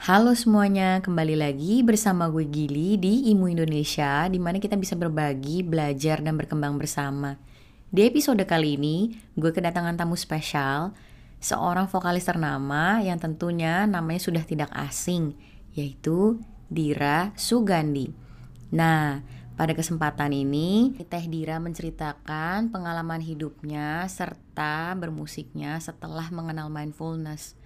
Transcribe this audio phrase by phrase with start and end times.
[0.00, 5.60] Halo semuanya, kembali lagi bersama gue Gili di Imu Indonesia, di mana kita bisa berbagi,
[5.60, 7.36] belajar, dan berkembang bersama.
[7.92, 10.96] Di episode kali ini, gue kedatangan tamu spesial,
[11.36, 15.36] seorang vokalis ternama yang tentunya namanya sudah tidak asing,
[15.76, 16.40] yaitu
[16.72, 18.08] Dira Sugandi.
[18.72, 19.20] Nah,
[19.52, 27.59] pada kesempatan ini, Teh Dira menceritakan pengalaman hidupnya serta bermusiknya setelah mengenal mindfulness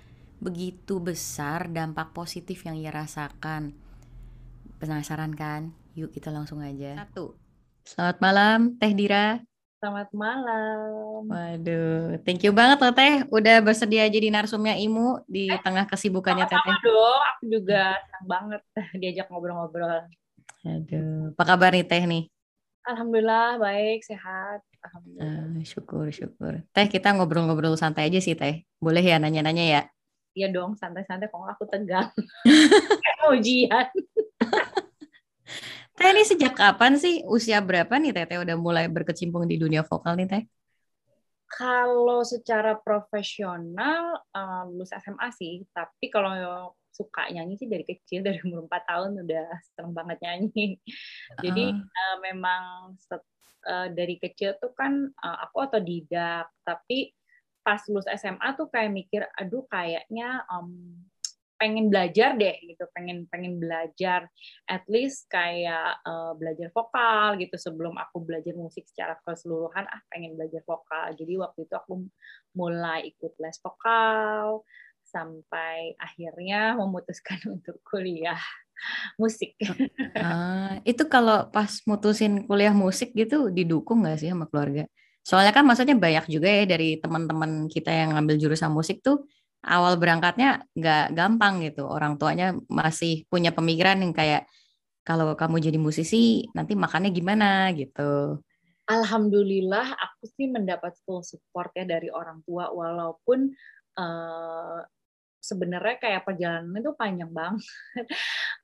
[0.44, 3.72] begitu besar dampak positif yang ia rasakan.
[4.76, 5.72] Penasaran kan?
[5.96, 7.00] Yuk kita langsung aja.
[7.00, 7.40] Satu.
[7.88, 9.40] Selamat malam, Teh Dira.
[9.80, 11.24] Selamat malam.
[11.28, 13.24] Waduh, thank you banget loh Teh.
[13.32, 16.60] Udah bersedia jadi narsumnya Imu di eh, tengah kesibukannya Teh.
[16.60, 18.62] Sama dong, aku juga senang banget
[19.00, 20.04] diajak ngobrol-ngobrol.
[20.64, 22.28] Aduh, apa kabar nih Teh nih?
[22.84, 24.60] Alhamdulillah baik, sehat.
[24.84, 25.56] Alhamdulillah.
[25.56, 26.60] Uh, syukur, syukur.
[26.76, 28.68] Teh kita ngobrol-ngobrol santai aja sih Teh.
[28.76, 29.82] Boleh ya nanya-nanya ya?
[30.34, 32.10] Iya dong, santai-santai kok aku tegang.
[33.32, 33.86] Ujian.
[35.94, 37.22] Teh ini sejak kapan sih?
[37.22, 40.42] Usia berapa nih Teh udah mulai berkecimpung di dunia vokal nih Teh?
[41.46, 48.42] Kalau secara profesional uh, lulus SMA sih, tapi kalau suka nyanyi sih dari kecil dari
[48.42, 50.82] umur 4 tahun udah seneng banget nyanyi.
[51.46, 51.78] Jadi uh.
[51.78, 52.62] Uh, memang
[52.98, 53.22] set,
[53.70, 57.14] uh, dari kecil tuh kan uh, aku otodidak, tapi
[57.64, 61.00] pas lulus SMA tuh kayak mikir aduh kayaknya um,
[61.54, 64.28] pengen belajar deh gitu pengen pengen belajar
[64.68, 70.36] at least kayak uh, belajar vokal gitu sebelum aku belajar musik secara keseluruhan ah pengen
[70.36, 72.04] belajar vokal jadi waktu itu aku
[72.52, 74.60] mulai ikut les vokal
[75.08, 78.40] sampai akhirnya memutuskan untuk kuliah
[79.14, 79.54] musik.
[80.18, 84.90] Uh, itu kalau pas mutusin kuliah musik gitu didukung nggak sih sama keluarga?
[85.24, 89.24] Soalnya kan maksudnya banyak juga ya dari teman-teman kita yang ngambil jurusan musik tuh
[89.64, 91.88] awal berangkatnya nggak gampang gitu.
[91.88, 94.44] Orang tuanya masih punya pemikiran yang kayak
[95.00, 98.40] kalau kamu jadi musisi nanti makannya gimana gitu.
[98.84, 103.48] Alhamdulillah aku sih mendapat full support ya dari orang tua walaupun
[103.96, 104.80] uh,
[105.44, 107.60] sebenarnya kayak perjalanan itu panjang banget.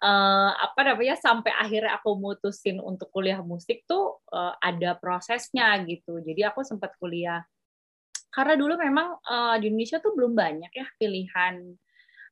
[0.00, 6.24] uh, apa namanya sampai akhirnya aku mutusin untuk kuliah musik tuh uh, ada prosesnya gitu.
[6.24, 7.44] Jadi aku sempat kuliah
[8.30, 11.76] karena dulu memang uh, di Indonesia tuh belum banyak ya pilihan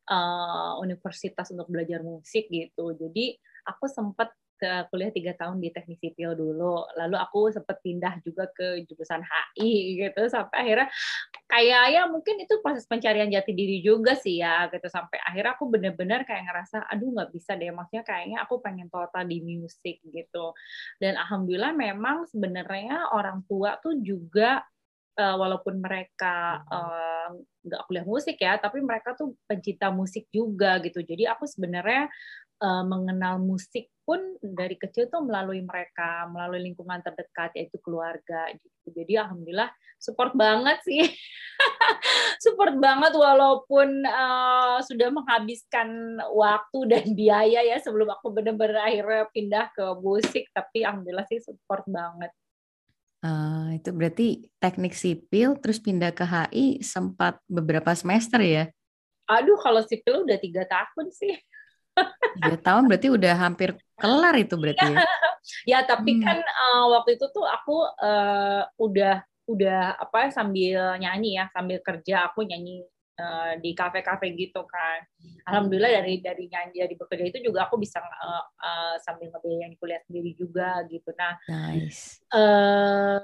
[0.08, 2.97] uh, universitas untuk belajar musik gitu.
[2.97, 3.37] Jadi
[3.69, 6.84] aku sempat ke kuliah tiga tahun di teknik sipil dulu.
[6.98, 10.88] Lalu aku sempat pindah juga ke jurusan HI gitu sampai akhirnya
[11.48, 14.91] kayak ya mungkin itu proses pencarian jati diri juga sih ya gitu.
[14.91, 19.24] Sampai akhirnya aku bener-bener kayak ngerasa aduh nggak bisa deh maksudnya kayaknya aku pengen total
[19.24, 20.52] di musik gitu.
[20.98, 24.66] Dan alhamdulillah memang sebenarnya orang tua tuh juga
[25.18, 27.34] uh, walaupun mereka uh,
[27.66, 31.02] nggak kuliah musik ya, tapi mereka tuh pencinta musik juga gitu.
[31.02, 32.06] Jadi aku sebenarnya
[32.62, 38.88] uh, mengenal musik pun dari kecil tuh melalui mereka, melalui lingkungan terdekat yaitu keluarga gitu.
[38.88, 39.68] Jadi alhamdulillah
[40.00, 41.04] support banget sih.
[42.44, 49.66] support banget walaupun uh, sudah menghabiskan waktu dan biaya ya sebelum aku benar-benar akhirnya pindah
[49.76, 52.32] ke musik, tapi alhamdulillah sih support banget.
[53.18, 54.26] Uh, itu berarti
[54.62, 58.70] teknik sipil terus pindah ke HI sempat beberapa semester ya?
[59.26, 61.34] Aduh, kalau sipil udah tiga tahun sih.
[62.38, 64.96] Tiga tahun berarti udah hampir kelar itu berarti ya?
[65.76, 66.22] ya tapi hmm.
[66.22, 72.28] kan uh, waktu itu tuh aku uh, udah udah apa sambil nyanyi ya sambil kerja
[72.28, 72.84] aku nyanyi
[73.18, 75.04] uh, di kafe-kafe gitu kan.
[75.44, 80.00] Alhamdulillah dari dari nyanyi dari bekerja itu juga aku bisa uh, uh, sambil ngebiayain kuliah
[80.06, 81.10] sendiri juga gitu.
[81.18, 82.22] Nah, nice.
[82.32, 83.20] Uh,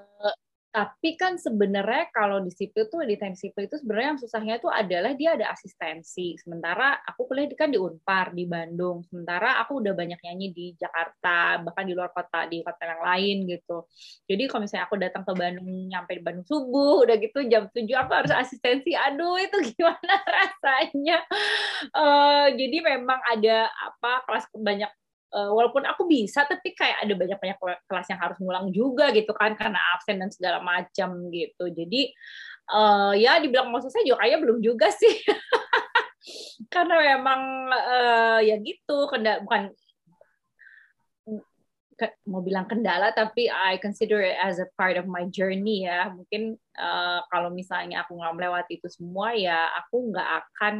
[0.74, 4.74] tapi kan sebenarnya kalau di sipil tuh di teknik sipil itu sebenarnya yang susahnya tuh
[4.74, 6.34] adalah dia ada asistensi.
[6.34, 9.06] Sementara aku kuliah kan di Unpar di Bandung.
[9.06, 13.36] Sementara aku udah banyak nyanyi di Jakarta, bahkan di luar kota di kota yang lain
[13.46, 13.86] gitu.
[14.26, 17.86] Jadi kalau misalnya aku datang ke Bandung nyampe di Bandung subuh udah gitu jam 7
[17.94, 18.98] aku harus asistensi.
[18.98, 21.22] Aduh itu gimana rasanya.
[21.94, 24.90] Uh, jadi memang ada apa kelas banyak
[25.34, 27.58] uh, walaupun aku bisa tapi kayak ada banyak banyak
[27.90, 31.64] kelas yang harus ngulang juga gitu kan karena absen dan segala macam gitu.
[31.74, 32.14] Jadi
[32.70, 35.14] uh, ya dibilang mau selesai juga kayak belum juga sih.
[36.72, 39.74] Karena memang uh, ya gitu kenda bukan
[42.26, 46.10] mau bilang kendala tapi I consider it as a part of my journey ya.
[46.10, 50.74] Mungkin uh, kalau misalnya aku nggak melewati itu semua ya aku nggak akan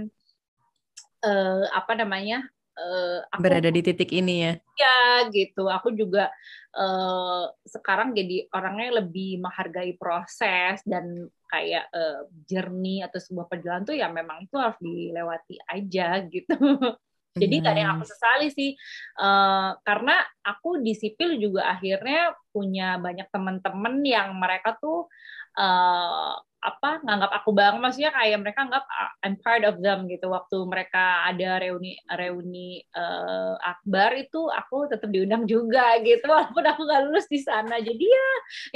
[1.25, 2.45] uh, apa namanya
[2.79, 4.53] uh, aku, berada di titik ini ya.
[4.79, 4.99] Ya
[5.31, 5.67] gitu.
[5.71, 6.31] Aku juga
[6.75, 13.97] uh, sekarang jadi orangnya lebih menghargai proses dan kayak uh, journey atau sebuah perjalanan tuh
[13.97, 16.59] ya memang itu harus dilewati aja gitu.
[17.35, 18.79] Jadi nggak ada yang aku sesali sih,
[19.19, 25.11] uh, karena aku di sipil juga akhirnya punya banyak teman-teman yang mereka tuh
[25.59, 30.33] uh, apa nganggap aku bang maksudnya kayak mereka anggap ah, I'm part of them gitu.
[30.33, 36.25] Waktu mereka ada reuni reuni uh, akbar itu aku tetap diundang juga gitu.
[36.25, 37.77] Walaupun aku gak lulus di sana.
[37.85, 38.29] Jadi ya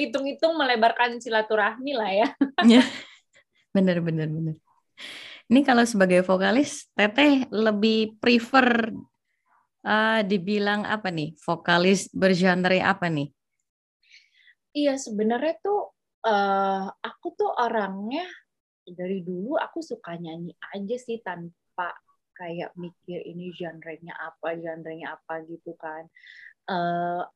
[0.05, 2.29] hitung-hitung melebarkan silaturahmi lah ya.
[2.69, 2.85] Iya.
[3.73, 4.57] bener bener bener.
[5.49, 8.93] Ini kalau sebagai vokalis teteh lebih prefer
[9.81, 11.33] uh, dibilang apa nih?
[11.41, 13.33] Vokalis bergenre apa nih?
[14.77, 18.27] Iya sebenarnya tuh uh, aku tuh orangnya
[18.89, 21.93] dari dulu aku suka nyanyi aja sih tanpa
[22.39, 26.07] kayak mikir ini genrenya apa, genrenya apa gitu kan.
[26.71, 27.27] Uh,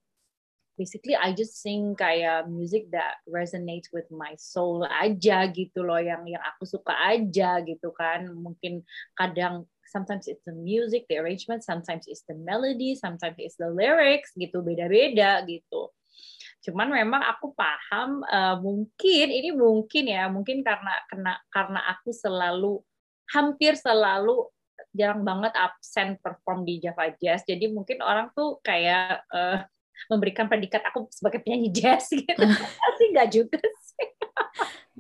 [0.79, 6.25] basically I just sing kayak music that resonates with my soul aja gitu loh yang
[6.25, 8.31] yang aku suka aja gitu kan.
[8.31, 8.87] Mungkin
[9.19, 14.33] kadang sometimes it's the music, the arrangement, sometimes it's the melody, sometimes it's the lyrics
[14.39, 15.93] gitu, beda-beda gitu.
[16.63, 22.79] Cuman memang aku paham uh, mungkin ini mungkin ya, mungkin karena kena karena aku selalu
[23.35, 24.47] hampir selalu
[24.95, 27.43] jarang banget absen perform di Java Jazz.
[27.43, 29.67] Jadi mungkin orang tuh kayak uh,
[30.11, 32.43] memberikan predikat aku sebagai penyanyi jazz gitu.
[32.43, 34.09] Tapi nggak juga sih.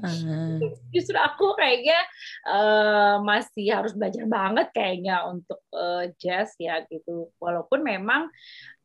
[0.02, 0.58] Uh.
[0.90, 2.00] Justru aku kayaknya
[2.48, 7.30] uh, masih harus belajar banget kayaknya untuk uh, jazz ya gitu.
[7.38, 8.32] Walaupun memang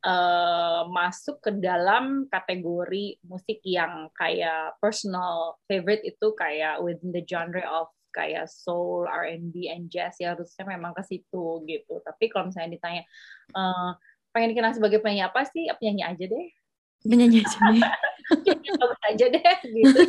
[0.04, 7.64] uh, masuk ke dalam kategori musik yang kayak personal favorite itu kayak within the genre
[7.66, 7.88] of
[8.18, 12.02] kayak soul, R&B, and jazz ya harusnya memang ke situ gitu.
[12.02, 13.04] Tapi kalau misalnya ditanya
[13.54, 13.94] uh,
[14.38, 15.66] pengen dikenal sebagai penyanyi apa sih?
[15.81, 16.45] Penyanyi aja deh.
[17.01, 17.81] Penyanyi aja deh.
[18.78, 20.00] Bagus aja deh gitu.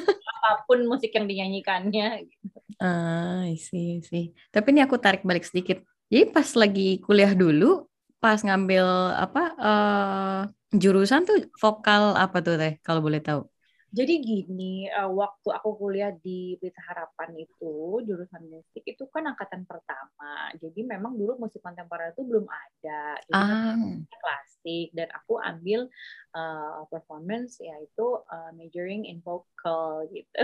[0.44, 2.28] Apa pun musik yang dinyanyikannya.
[2.28, 2.58] Gitu.
[2.76, 4.36] Ah, sih sih.
[4.52, 5.80] Tapi ini aku tarik balik sedikit.
[6.12, 7.88] Jadi pas lagi kuliah dulu,
[8.20, 8.84] pas ngambil
[9.16, 10.40] apa uh,
[10.76, 13.48] jurusan tuh vokal apa tuh teh kalau boleh tahu?
[13.88, 19.64] Jadi gini, uh, waktu aku kuliah di Pelita Harapan itu jurusan musik itu kan angkatan
[19.64, 20.52] pertama.
[20.60, 23.16] Jadi memang dulu musik kontemporer itu belum ada.
[23.24, 23.80] Jadi ah.
[24.20, 25.88] klasik dan aku ambil
[26.36, 30.36] uh, performance yaitu uh, majoring in vocal gitu.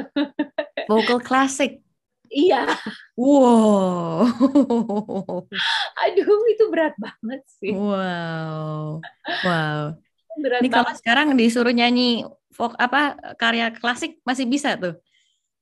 [0.90, 1.84] Vocal klasik.
[2.32, 2.64] Iya.
[3.20, 4.24] Wow.
[6.00, 7.76] Aduh, itu berat banget sih.
[7.76, 9.04] Wow.
[9.44, 10.00] Wow.
[10.40, 14.94] Berat Ini kalau sekarang disuruh nyanyi folk apa karya klasik masih bisa tuh?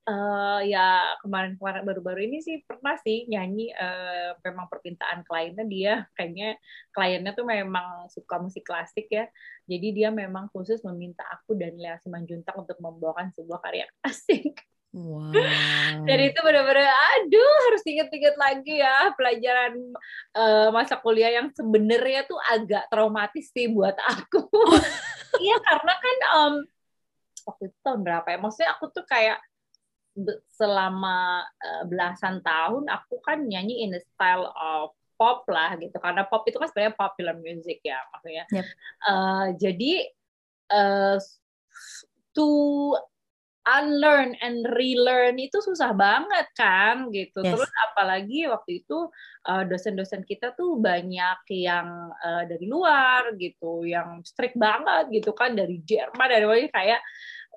[0.03, 6.59] Uh, ya kemarin-kemarin baru-baru ini sih pernah sih nyanyi uh, memang permintaan kliennya dia kayaknya
[6.91, 9.31] kliennya tuh memang suka musik klasik ya
[9.71, 15.33] jadi dia memang khusus meminta aku dan Lea Simanjuntak untuk membawakan sebuah karya klasik Wow.
[16.09, 19.73] Dan itu benar-benar, aduh harus inget-inget lagi ya pelajaran
[20.37, 24.45] uh, masa kuliah yang sebenarnya tuh agak traumatis sih buat aku.
[25.33, 26.55] Iya karena kan um,
[27.45, 28.39] waktu itu tahun berapa ya?
[28.41, 29.39] Maksudnya aku tuh kayak
[30.53, 36.29] selama uh, belasan tahun aku kan nyanyi in the style of pop lah gitu karena
[36.29, 38.45] pop itu kan sebenarnya popular music ya maksudnya.
[38.53, 38.67] Yep.
[39.09, 39.93] Uh, jadi
[40.69, 41.17] uh,
[42.37, 42.51] to
[43.63, 47.43] unlearn and relearn itu susah banget kan gitu.
[47.43, 47.55] Yes.
[47.55, 49.07] Terus apalagi waktu itu
[49.47, 55.55] uh, dosen-dosen kita tuh banyak yang uh, dari luar gitu, yang strict banget gitu kan
[55.55, 57.01] dari Jerman dari mana kayak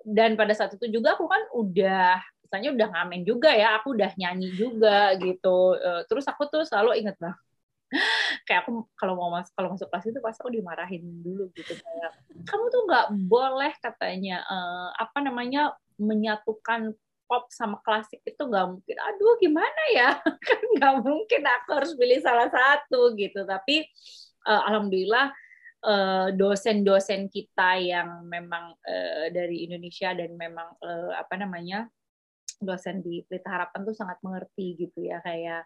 [0.06, 4.14] dan pada saat itu juga aku kan udah misalnya udah ngamen juga ya, aku udah
[4.22, 5.74] nyanyi juga gitu.
[5.82, 7.42] Uh, terus aku tuh selalu inget banget
[8.48, 12.12] kayak aku kalau mau masuk kalau masuk kelas itu pas aku dimarahin dulu gitu kayak
[12.50, 16.94] kamu tuh nggak boleh katanya uh, apa namanya menyatukan
[17.26, 18.98] pop sama klasik itu nggak mungkin.
[19.02, 20.10] Aduh, gimana ya?
[20.48, 23.44] kan nggak mungkin aku harus pilih salah satu gitu.
[23.44, 23.86] Tapi
[24.46, 25.34] uh, alhamdulillah
[25.86, 31.90] uh, dosen-dosen kita yang memang uh, dari Indonesia dan memang uh, apa namanya
[32.62, 35.64] dosen di Pelita Harapan tuh sangat mengerti gitu ya kayak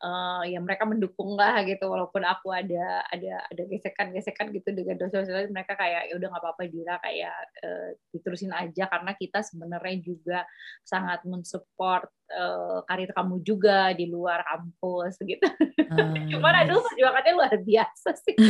[0.00, 5.52] uh, ya mereka mendukung lah gitu walaupun aku ada ada ada gesekan-gesekan gitu dengan dosen-dosen
[5.52, 10.38] mereka kayak ya udah nggak apa-apa Dira kayak uh, diterusin aja karena kita sebenarnya juga
[10.86, 15.46] sangat mensupport uh, karir kamu juga di luar kampus gitu.
[15.90, 16.26] Hmm.
[16.32, 18.36] Cuman aduh perjuangannya luar biasa sih.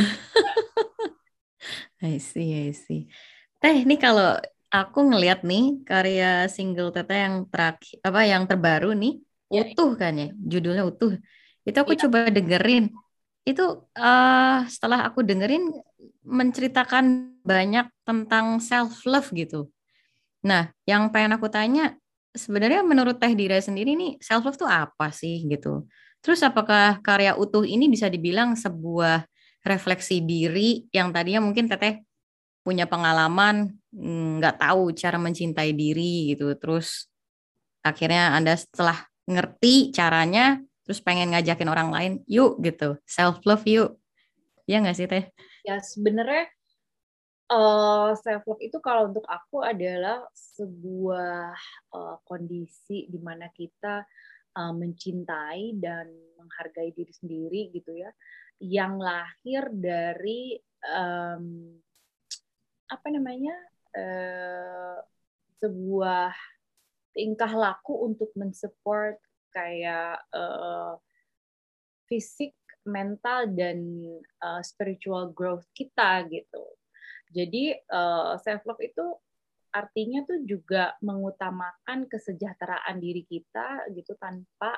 [2.01, 3.05] I see, I see.
[3.61, 9.19] Teh, ini kalau aku ngeliat nih karya single Tete yang terakhir apa yang terbaru nih
[9.51, 10.27] ya, utuh kan ya?
[10.33, 11.19] Judulnya utuh.
[11.67, 12.07] Itu aku ya.
[12.07, 12.89] coba dengerin.
[13.43, 15.69] Itu uh, setelah aku dengerin
[16.23, 19.67] menceritakan banyak tentang self love gitu.
[20.47, 21.99] Nah yang pengen aku tanya
[22.31, 25.85] sebenarnya menurut Teh Dira sendiri nih self love tuh apa sih gitu?
[26.23, 29.25] Terus apakah karya utuh ini bisa dibilang sebuah
[29.65, 32.01] refleksi diri yang tadinya mungkin teteh
[32.61, 36.53] punya pengalaman mm, nggak tahu cara mencintai diri gitu.
[36.57, 37.09] Terus
[37.81, 42.97] akhirnya Anda setelah ngerti caranya terus pengen ngajakin orang lain, yuk gitu.
[43.05, 43.97] Self love yuk.
[44.65, 45.29] Ya nggak sih Teh?
[45.61, 46.49] Ya sebenarnya
[47.51, 51.53] uh, self love itu kalau untuk aku adalah sebuah
[51.93, 54.05] uh, kondisi di mana kita
[54.57, 58.09] uh, mencintai dan menghargai diri sendiri gitu ya
[58.61, 60.53] yang lahir dari
[60.85, 61.73] um,
[62.91, 63.55] apa namanya
[63.95, 64.99] uh,
[65.63, 66.35] sebuah
[67.15, 69.15] tingkah laku untuk mensupport
[69.55, 70.99] kayak uh,
[72.11, 72.51] fisik
[72.83, 73.79] mental dan
[74.43, 76.63] uh, spiritual growth kita gitu.
[77.31, 79.05] Jadi uh, self love itu
[79.71, 84.75] artinya tuh juga mengutamakan kesejahteraan diri kita gitu tanpa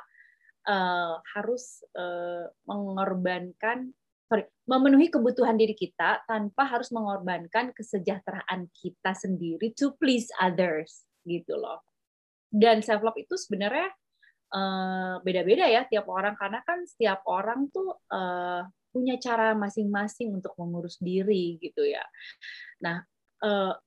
[0.70, 3.90] uh, harus uh, mengorbankan
[4.34, 11.54] sorry memenuhi kebutuhan diri kita tanpa harus mengorbankan kesejahteraan kita sendiri to please others gitu
[11.54, 11.86] loh.
[12.50, 13.94] Dan self love itu sebenarnya
[14.50, 20.58] uh, beda-beda ya tiap orang karena kan setiap orang tuh uh, punya cara masing-masing untuk
[20.58, 22.02] mengurus diri gitu ya.
[22.82, 23.06] Nah
[23.46, 23.78] uh,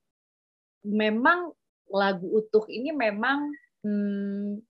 [0.86, 1.50] memang
[1.90, 3.50] lagu utuh ini memang
[3.82, 4.62] hmm,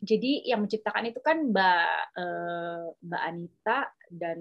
[0.00, 3.78] jadi yang menciptakan itu kan Mbak uh, Mbak Anita
[4.08, 4.38] dan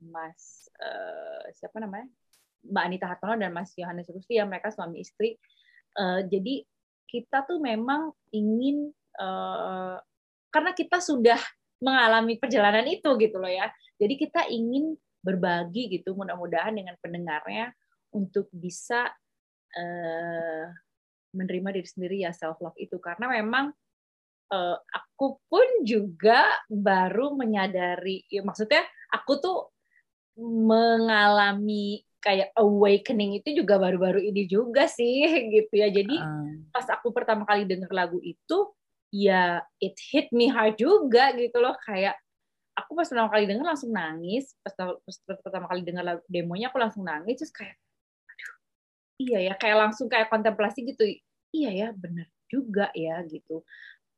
[0.00, 2.08] Mas uh, siapa namanya
[2.64, 5.36] Mbak Anita Hartono dan Mas Yohanes Rusti ya mereka suami istri.
[5.94, 6.64] Uh, jadi
[7.04, 10.00] kita tuh memang ingin uh,
[10.48, 11.38] karena kita sudah
[11.84, 13.68] mengalami perjalanan itu gitu loh ya.
[14.00, 17.72] Jadi kita ingin berbagi gitu mudah-mudahan dengan pendengarnya
[18.16, 19.12] untuk bisa
[19.76, 20.64] uh,
[21.34, 23.74] menerima diri sendiri ya self love itu karena memang
[24.54, 29.58] uh, aku pun juga baru menyadari ya maksudnya aku tuh
[30.38, 35.90] mengalami kayak awakening itu juga baru-baru ini juga sih gitu ya.
[35.90, 36.70] Jadi uh.
[36.70, 38.70] pas aku pertama kali denger lagu itu
[39.14, 41.76] ya it hit me hard juga gitu loh.
[41.84, 42.16] Kayak
[42.74, 46.78] aku pas pertama kali denger langsung nangis pas, pas pertama kali denger lagu demonya aku
[46.82, 47.78] langsung nangis terus kayak
[49.22, 51.06] iya ya kayak langsung kayak kontemplasi gitu
[51.54, 53.62] iya ya benar juga ya gitu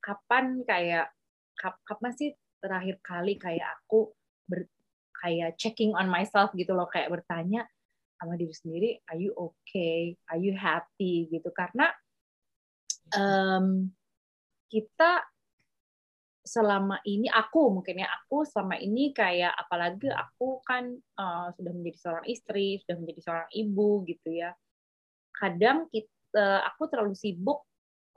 [0.06, 1.10] kapan kayak
[1.58, 2.30] kap, kapan sih
[2.62, 4.14] terakhir kali kayak aku
[4.46, 4.70] ber,
[5.18, 7.66] kayak checking on myself gitu loh kayak bertanya
[8.16, 10.14] sama diri sendiri are you okay?
[10.30, 11.28] Are you happy?
[11.28, 11.50] gitu.
[11.52, 11.90] Karena
[13.12, 13.90] um,
[14.70, 15.26] kita
[16.46, 21.98] selama ini aku mungkin ya aku selama ini kayak apalagi aku kan uh, sudah menjadi
[21.98, 24.54] seorang istri sudah menjadi seorang ibu gitu ya.
[25.34, 27.66] Kadang kita aku terlalu sibuk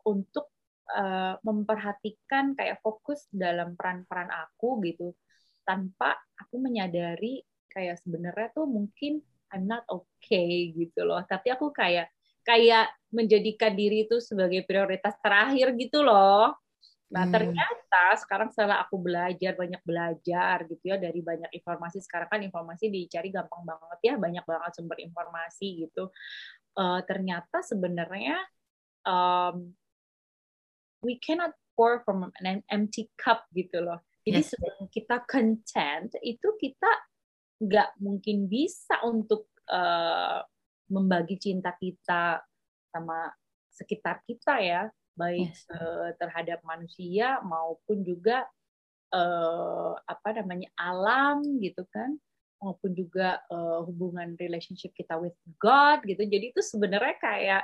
[0.05, 0.53] untuk
[0.96, 5.13] uh, memperhatikan kayak fokus dalam peran-peran aku gitu
[5.65, 9.22] tanpa aku menyadari kayak sebenarnya tuh mungkin
[9.53, 12.10] I'm not okay gitu loh tapi aku kayak
[12.46, 16.55] kayak menjadikan diri itu sebagai prioritas terakhir gitu loh
[17.10, 17.34] Nah, hmm.
[17.34, 22.05] ternyata sekarang setelah aku belajar, banyak belajar gitu ya dari banyak informasi.
[22.05, 26.13] Sekarang kan informasi dicari gampang banget ya, banyak banget sumber informasi gitu
[26.79, 28.38] uh, ternyata sebenarnya
[29.03, 29.74] um,
[31.03, 34.03] we cannot pour from an empty cup gitu loh.
[34.27, 34.51] Jadi yes.
[34.51, 36.91] sebelum kita content itu kita
[37.60, 40.44] nggak mungkin bisa untuk uh,
[40.91, 42.44] membagi cinta kita
[42.91, 43.32] sama
[43.72, 44.82] sekitar kita ya,
[45.15, 45.63] baik yes.
[45.72, 48.44] uh, terhadap manusia maupun juga
[49.15, 52.20] uh, apa namanya alam gitu kan
[52.60, 56.27] maupun juga uh, hubungan relationship kita with God gitu.
[56.27, 57.63] Jadi itu sebenarnya kayak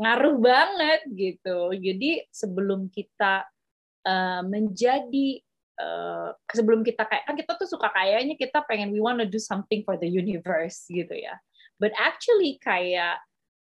[0.00, 1.70] ngaruh banget gitu.
[1.74, 3.46] Jadi sebelum kita
[4.06, 5.40] uh, menjadi
[5.78, 9.86] uh, sebelum kita kayak kan kita tuh suka kayaknya kita pengen we wanna do something
[9.86, 11.38] for the universe gitu ya.
[11.78, 13.22] But actually kayak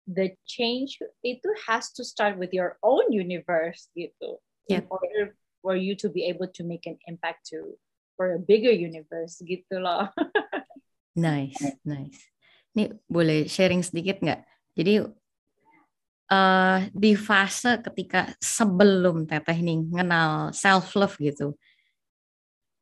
[0.10, 4.42] the change itu has to start with your own universe gitu.
[4.70, 4.86] Yeah.
[4.86, 7.78] In order for you to be able to make an impact to
[8.18, 10.10] for a bigger universe gitu loh.
[11.20, 12.32] Nice, nice.
[12.72, 14.40] Ini boleh sharing sedikit nggak?
[14.78, 15.04] Jadi
[16.30, 21.58] uh, di fase ketika sebelum Teteh ini kenal self love gitu,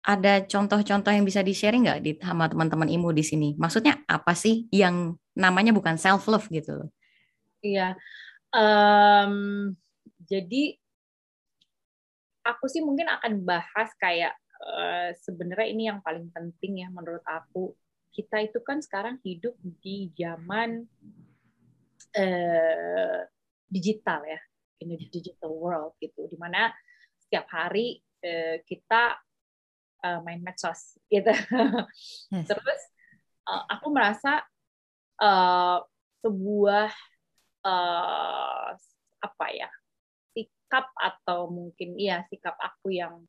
[0.08, 3.50] ada contoh-contoh yang bisa di sharing nggak di sama teman-teman imu di sini?
[3.60, 6.88] Maksudnya apa sih yang namanya bukan self love gitu?
[7.60, 7.98] Iya,
[8.54, 9.74] um,
[10.24, 10.80] jadi
[12.48, 14.32] aku sih mungkin akan bahas kayak
[14.64, 17.76] uh, sebenarnya ini yang paling penting ya menurut aku
[18.16, 20.88] kita itu kan sekarang hidup di zaman
[22.18, 23.22] uh,
[23.68, 24.40] digital ya,
[24.84, 26.72] in the digital world gitu, di mana
[27.22, 29.20] setiap hari uh, kita
[30.04, 31.32] uh, main medsos gitu.
[32.32, 32.48] Yes.
[32.48, 32.82] Terus
[33.48, 34.44] uh, aku merasa
[35.20, 35.80] uh,
[36.24, 36.92] sebuah
[37.64, 38.70] uh,
[39.18, 39.70] apa ya
[40.36, 43.24] sikap atau mungkin iya sikap aku yang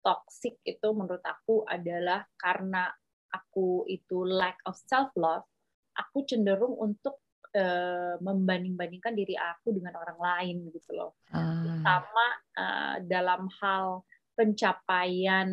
[0.00, 2.88] toxic itu menurut aku adalah karena
[3.28, 5.44] aku itu lack of self love,
[5.92, 7.20] aku cenderung untuk
[7.58, 11.18] uh, membanding-bandingkan diri aku dengan orang lain gitu loh.
[11.34, 11.82] Uh.
[11.82, 14.06] Sama uh, dalam hal
[14.38, 15.48] pencapaian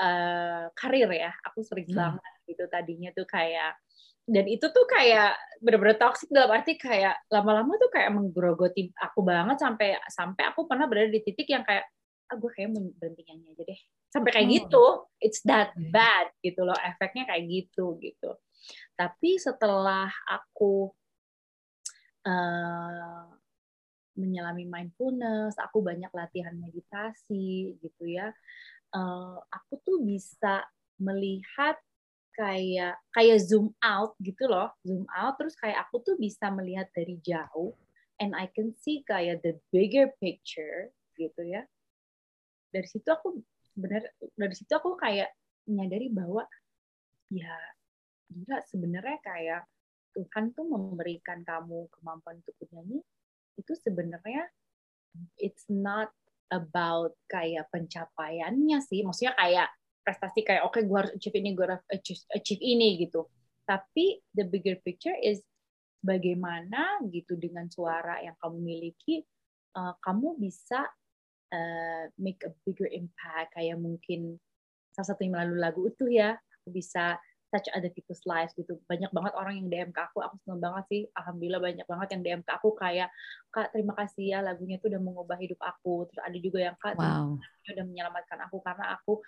[0.00, 1.98] uh, karir ya, aku sering hmm.
[2.00, 3.76] banget gitu tadinya tuh kayak
[4.22, 9.58] dan itu tuh kayak bener-bener toxic dalam arti kayak lama-lama tuh kayak menggerogoti aku banget
[9.58, 11.90] sampai sampai aku pernah berada di titik yang kayak
[12.30, 14.52] ah gue kayak berhenti nyanyi aja deh sampai kayak oh.
[14.54, 14.84] gitu
[15.18, 18.30] it's that bad gitu loh efeknya kayak gitu gitu
[18.94, 20.94] tapi setelah aku
[22.26, 23.26] uh,
[24.12, 28.30] menyelami mindfulness aku banyak latihan meditasi gitu ya.
[28.92, 30.68] Uh, aku tuh bisa
[31.00, 31.80] melihat
[32.32, 35.36] kayak kayak zoom out gitu loh zoom out.
[35.40, 37.72] Terus kayak aku tuh bisa melihat dari jauh
[38.20, 41.64] and I can see kayak the bigger picture gitu ya.
[42.72, 43.40] Dari situ aku
[43.72, 44.04] benar
[44.36, 45.32] dari situ aku kayak
[45.64, 46.44] menyadari bahwa
[47.32, 47.56] ya
[48.28, 49.62] gila sebenarnya kayak
[50.12, 53.00] Tuhan tuh memberikan kamu kemampuan untuk bernyanyi
[53.56, 54.48] itu sebenarnya
[55.36, 56.12] it's not
[56.52, 59.00] about kayak pencapaiannya sih.
[59.04, 59.68] Maksudnya kayak
[60.04, 63.28] prestasi kayak oke okay, gue harus achieve ini gue harus achieve, achieve ini gitu.
[63.64, 65.40] Tapi the bigger picture is
[66.02, 69.22] bagaimana gitu dengan suara yang kamu miliki
[69.78, 70.84] uh, kamu bisa
[71.54, 73.56] uh, make a bigger impact.
[73.56, 74.36] Kayak mungkin
[74.92, 77.16] salah satu yang melalui lagu itu ya aku bisa
[77.52, 78.80] touch other people's lives gitu.
[78.88, 81.02] Banyak banget orang yang DM ke aku, aku seneng banget sih.
[81.12, 83.12] Alhamdulillah banyak banget yang DM ke aku kayak,
[83.52, 86.08] Kak terima kasih ya lagunya itu udah mengubah hidup aku.
[86.08, 87.36] Terus ada juga yang Kak wow.
[87.68, 89.20] udah menyelamatkan aku karena aku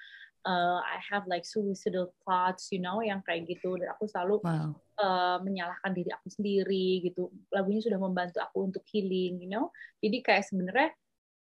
[0.49, 3.77] uh, I have like suicidal thoughts, you know, yang kayak gitu.
[3.81, 4.73] Dan aku selalu wow.
[5.01, 7.33] uh, menyalahkan diri aku sendiri gitu.
[7.53, 9.73] Lagunya sudah membantu aku untuk healing, you know.
[10.05, 10.93] Jadi kayak sebenarnya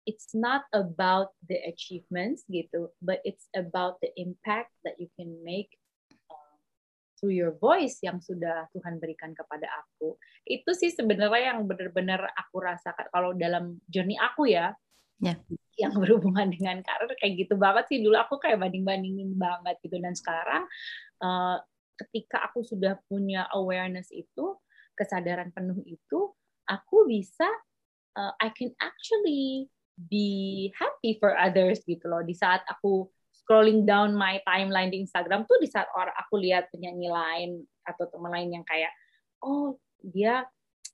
[0.06, 5.81] it's not about the achievements gitu, but it's about the impact that you can make
[7.22, 10.18] through your voice yang sudah Tuhan berikan kepada aku.
[10.42, 14.74] Itu sih sebenarnya yang benar-benar aku rasakan kalau dalam journey aku ya.
[15.22, 15.38] Yeah.
[15.78, 20.18] Yang berhubungan dengan karir kayak gitu banget sih dulu aku kayak banding-bandingin banget gitu dan
[20.18, 20.66] sekarang
[21.22, 21.62] uh,
[22.02, 24.58] ketika aku sudah punya awareness itu,
[24.98, 26.34] kesadaran penuh itu,
[26.66, 27.46] aku bisa
[28.18, 29.70] uh, I can actually
[30.10, 33.06] be happy for others gitu loh di saat aku
[33.42, 37.50] scrolling down my timeline di Instagram tuh di saat orang aku lihat penyanyi lain
[37.84, 38.94] atau teman lain yang kayak
[39.42, 40.46] oh dia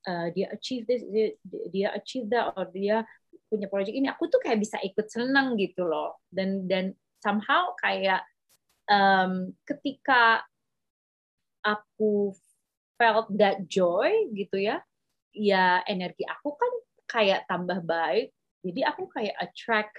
[0.07, 1.35] uh, dia achieve this dia,
[1.71, 3.03] dia achieve that or dia
[3.47, 4.07] punya project ini.
[4.11, 6.19] Aku tuh kayak bisa ikut senang gitu loh.
[6.27, 6.91] Dan dan
[7.23, 8.23] somehow kayak
[8.91, 10.43] um, ketika
[11.63, 12.35] aku
[12.99, 14.81] felt that joy gitu ya
[15.35, 16.73] ya energi aku kan
[17.07, 18.33] kayak tambah baik.
[18.65, 19.95] Jadi aku kayak attract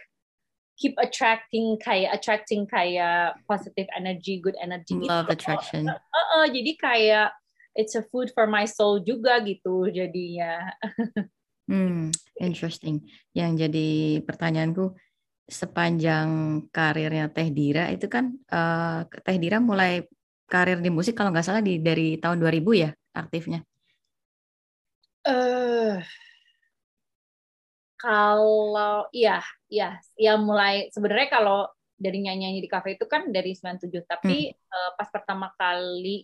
[0.79, 4.95] keep attracting kayak attracting kayak positive energy, good energy.
[4.95, 5.35] Love gitu.
[5.35, 5.91] attraction.
[5.91, 7.29] Uh, uh, uh, jadi kayak
[7.75, 10.71] it's a food for my soul juga gitu jadinya.
[11.69, 13.03] hmm, interesting.
[13.35, 13.89] Yang jadi
[14.23, 14.95] pertanyaanku
[15.51, 16.29] sepanjang
[16.71, 20.07] karirnya Teh Dira itu kan uh, Teh Dira mulai
[20.49, 23.61] karir di musik kalau nggak salah di dari tahun 2000 ya aktifnya.
[25.27, 25.95] Eh uh,
[27.99, 31.67] kalau iya, iya, ya mulai sebenarnya kalau
[31.99, 34.71] dari nyanyi-nyanyi di kafe itu kan dari 97, tapi hmm.
[34.71, 36.23] uh, pas pertama kali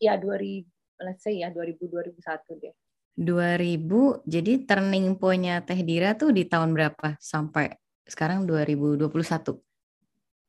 [0.00, 0.64] ya 2000
[1.04, 2.74] let's say ya 2000 2001 deh.
[3.16, 7.76] 2000 jadi turning point-nya Teh Dira tuh di tahun berapa sampai
[8.08, 9.12] sekarang 2021?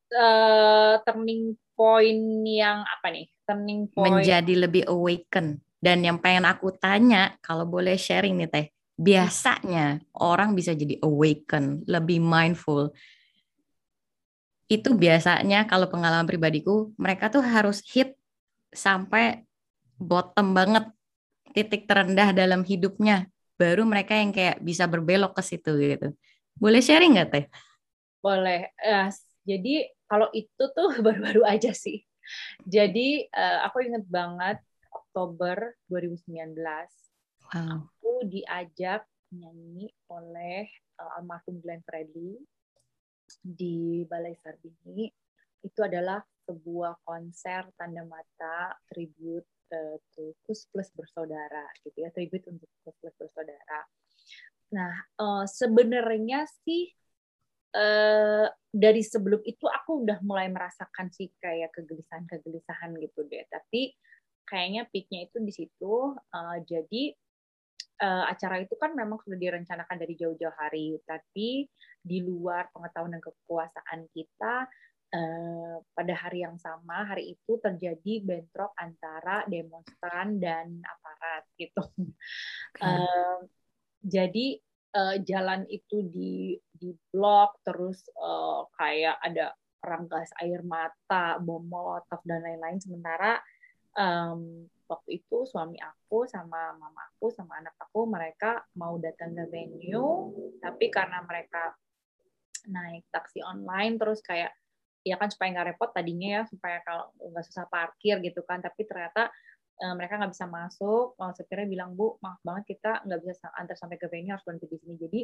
[0.08, 3.28] Uh, turning point yang apa nih?
[3.44, 5.60] Turning point menjadi lebih awaken.
[5.78, 11.86] Dan yang pengen aku tanya kalau boleh sharing nih Teh biasanya orang bisa jadi awaken,
[11.86, 12.90] lebih mindful.
[14.68, 18.18] Itu biasanya kalau pengalaman pribadiku, mereka tuh harus hit
[18.74, 19.46] sampai
[19.96, 20.90] bottom banget,
[21.54, 23.30] titik terendah dalam hidupnya.
[23.58, 26.14] Baru mereka yang kayak bisa berbelok ke situ gitu.
[26.58, 27.46] Boleh sharing nggak Teh?
[28.22, 28.74] Boleh.
[28.82, 29.10] Uh,
[29.46, 32.02] jadi kalau itu tuh baru-baru aja sih.
[32.66, 34.60] Jadi uh, aku inget banget
[34.92, 36.60] Oktober 2019
[37.56, 37.88] Wow.
[38.26, 40.66] Diajak nyanyi oleh
[40.98, 42.40] uh, almarhum Glenn Fredly
[43.44, 45.12] di Balai Sarbini.
[45.62, 52.48] Itu adalah sebuah konser tanda mata tribute uh, to Kus Plus Bersaudara gitu ya, tribute
[52.48, 53.84] untuk Kus Plus Bersaudara.
[54.72, 56.88] Nah, uh, sebenarnya sih
[57.76, 63.44] uh, dari sebelum itu aku udah mulai merasakan sih kayak kegelisahan-kegelisahan gitu deh.
[63.52, 63.92] Tapi
[64.48, 66.16] kayaknya peaknya itu di situ.
[66.32, 67.12] Uh, jadi
[68.02, 71.66] uh, acara itu kan memang sudah direncanakan dari jauh-jauh hari, tapi
[72.02, 74.70] di luar pengetahuan dan kekuasaan kita,
[75.14, 81.84] uh, pada hari yang sama hari itu terjadi bentrok antara demonstran dan aparat gitu.
[82.78, 82.84] Okay.
[82.84, 83.40] Uh,
[84.04, 84.48] jadi
[84.96, 92.22] uh, jalan itu di di blok terus uh, kayak ada ranggas air mata, bom molotov
[92.28, 93.40] dan lain-lain sementara
[93.98, 99.46] um, waktu itu suami aku sama mama aku sama anak aku mereka mau datang ke
[99.52, 100.32] venue
[100.64, 101.76] tapi karena mereka
[102.68, 104.52] naik taksi online terus kayak
[105.08, 108.84] ya kan supaya nggak repot tadinya ya supaya kalau nggak susah parkir gitu kan tapi
[108.84, 109.32] ternyata
[109.84, 111.16] uh, mereka nggak bisa masuk.
[111.16, 111.32] Uh,
[111.70, 114.96] bilang bu maaf banget kita nggak bisa antar sampai ke venue harus berhenti di sini.
[114.98, 115.22] Jadi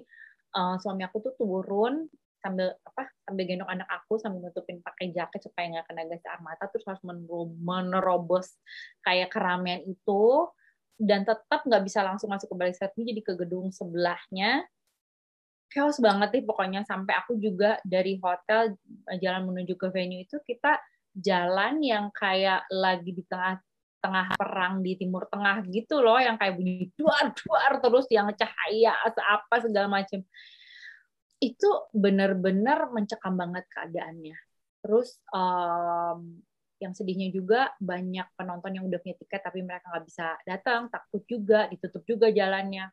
[0.56, 2.08] uh, suami aku tuh turun
[2.44, 6.42] sambil apa sambil gendong anak aku sambil nutupin pakai jaket supaya nggak kena gas air
[6.44, 7.04] mata terus harus
[7.64, 8.60] menerobos
[9.08, 10.52] kayak keramaian itu
[11.00, 14.68] dan tetap nggak bisa langsung masuk ke balik jadi ke gedung sebelahnya.
[15.74, 18.78] Chaos banget nih pokoknya sampai aku juga dari hotel
[19.18, 20.78] jalan menuju ke venue itu kita
[21.18, 23.58] jalan yang kayak lagi di tengah
[24.04, 28.94] tengah perang di timur tengah gitu loh yang kayak bunyi duar duar terus yang cahaya
[29.16, 30.20] apa segala macam
[31.44, 34.38] itu benar-benar mencekam banget keadaannya.
[34.80, 36.40] Terus um,
[36.80, 41.24] yang sedihnya juga banyak penonton yang udah punya tiket tapi mereka nggak bisa datang takut
[41.28, 42.88] juga ditutup juga jalannya.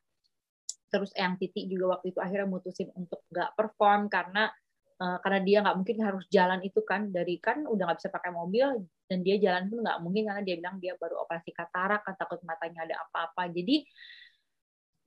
[0.90, 4.50] Terus yang titik juga waktu itu akhirnya mutusin untuk nggak perform karena
[4.98, 7.10] uh, karena dia nggak mungkin harus jalan itu kan.
[7.10, 8.66] Dari kan udah nggak bisa pakai mobil
[9.06, 12.42] dan dia jalan pun nggak mungkin karena dia bilang dia baru operasi katarak kan takut
[12.42, 13.50] matanya ada apa-apa.
[13.50, 13.86] Jadi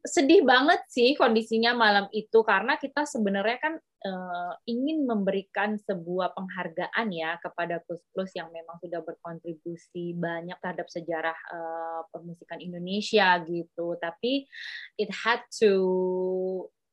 [0.03, 7.07] sedih banget sih kondisinya malam itu karena kita sebenarnya kan uh, ingin memberikan sebuah penghargaan
[7.07, 13.95] ya kepada Kus Plus yang memang sudah berkontribusi banyak terhadap sejarah uh, permusikan Indonesia gitu.
[13.95, 14.43] Tapi
[14.99, 15.71] it had to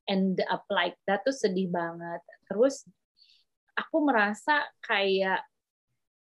[0.07, 2.23] end up like that tuh sedih banget.
[2.47, 2.87] Terus
[3.75, 5.43] aku merasa kayak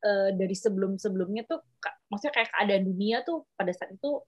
[0.07, 1.59] uh, dari sebelum-sebelumnya tuh
[2.07, 4.23] maksudnya kayak keadaan dunia tuh pada saat itu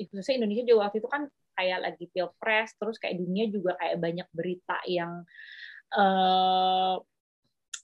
[0.00, 1.30] Indonesia juga waktu itu kan
[1.60, 5.28] kayak lagi pilpres terus kayak dunia juga kayak banyak berita yang
[5.92, 6.96] uh,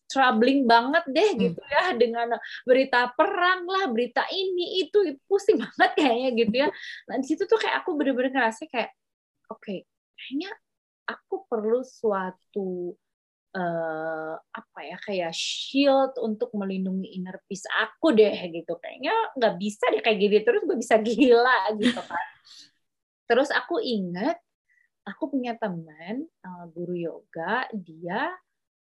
[0.07, 1.41] troubling banget deh hmm.
[1.45, 6.69] gitu ya dengan berita perang lah berita ini itu pusing banget kayaknya gitu ya.
[7.11, 8.95] Nah di situ tuh kayak aku bener-bener ngerasa kayak
[9.51, 9.85] oke okay,
[10.17, 10.51] kayaknya
[11.07, 12.95] aku perlu suatu
[13.55, 18.79] uh, apa ya kayak shield untuk melindungi inner peace aku deh gitu.
[18.79, 22.27] Kayaknya nggak bisa deh kayak gini terus gue bisa gila gitu kan
[23.27, 24.39] terus aku ingat
[25.07, 28.35] aku punya teman uh, guru yoga dia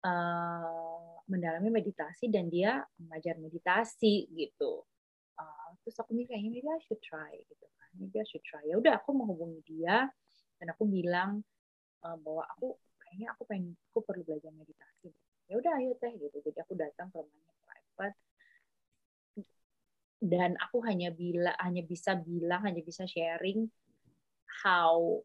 [0.05, 4.85] uh, mendalami meditasi dan dia mengajar meditasi gitu.
[5.39, 7.89] Uh, terus aku mikir kayaknya maybe I should try gitu kan.
[7.97, 8.61] Maybe I should try.
[8.67, 10.05] Ya udah aku menghubungi dia
[10.61, 11.41] dan aku bilang
[12.05, 15.09] uh, bahwa aku kayaknya aku pengen aku perlu belajar meditasi.
[15.49, 16.37] Ya udah ayo teh gitu.
[16.43, 18.17] Jadi aku datang ke rumahnya private.
[20.21, 23.65] Dan aku hanya bila hanya bisa bilang hanya bisa sharing
[24.63, 25.23] how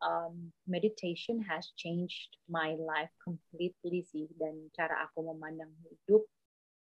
[0.00, 4.28] um, meditation has changed my life completely sih.
[4.36, 6.24] Dan cara aku memandang hidup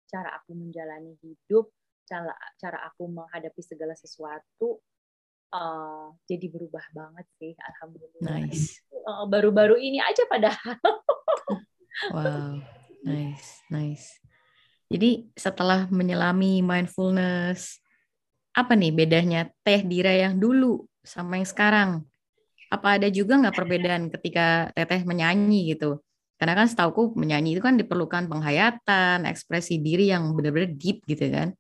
[0.09, 1.73] cara aku menjalani hidup
[2.05, 4.79] cara cara aku menghadapi segala sesuatu
[5.51, 8.47] uh, jadi berubah banget sih alhamdulillah.
[8.47, 8.79] Nice.
[9.05, 10.79] Uh, baru-baru ini aja padahal.
[12.11, 12.59] Wow
[13.05, 14.19] nice nice.
[14.89, 17.79] Jadi setelah menyelami mindfulness
[18.55, 21.91] apa nih bedanya teh dira yang dulu sama yang sekarang?
[22.71, 25.99] Apa ada juga nggak perbedaan ketika teteh menyanyi gitu?
[26.39, 31.51] Karena kan setauku menyanyi itu kan diperlukan penghayatan ekspresi diri yang benar-benar deep gitu kan.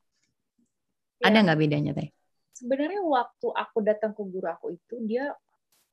[1.22, 1.30] Ya.
[1.30, 2.08] ada nggak bedanya teh?
[2.54, 5.34] Sebenarnya waktu aku datang ke guru aku itu dia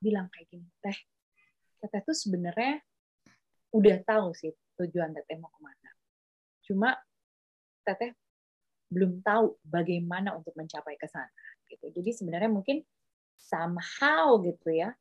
[0.01, 0.97] bilang kayak gini teh
[1.81, 2.81] teteh tuh sebenarnya
[3.73, 5.89] udah tahu sih tujuan teteh mau ke mana.
[6.65, 6.89] Cuma
[7.85, 8.13] teteh
[8.91, 11.31] belum tahu bagaimana untuk mencapai ke sana
[11.71, 11.87] gitu.
[11.95, 12.83] Jadi sebenarnya mungkin
[13.39, 14.91] somehow gitu ya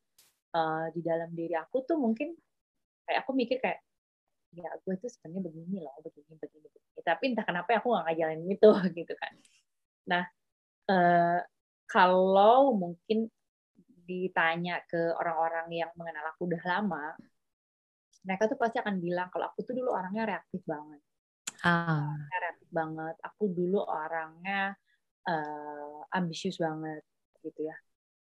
[0.57, 2.33] uh, di dalam diri aku tuh mungkin
[3.05, 3.83] kayak aku mikir kayak
[4.51, 7.01] ya gue tuh sebenarnya begini loh begini begini begini.
[7.03, 8.69] Tapi entah kenapa aku nggak ngajalin itu
[9.03, 9.33] gitu kan.
[10.11, 10.25] Nah
[10.91, 11.41] Eh,
[11.87, 13.31] kalau mungkin
[14.09, 17.15] ditanya ke orang-orang yang mengenal aku udah lama,
[18.27, 21.01] mereka tuh pasti akan bilang kalau aku tuh dulu orangnya reaktif banget.
[21.67, 22.17] Ah.
[22.31, 23.17] Reaktif banget.
[23.25, 24.75] Aku dulu orangnya
[25.29, 27.05] uh, ambisius banget
[27.45, 27.77] gitu ya.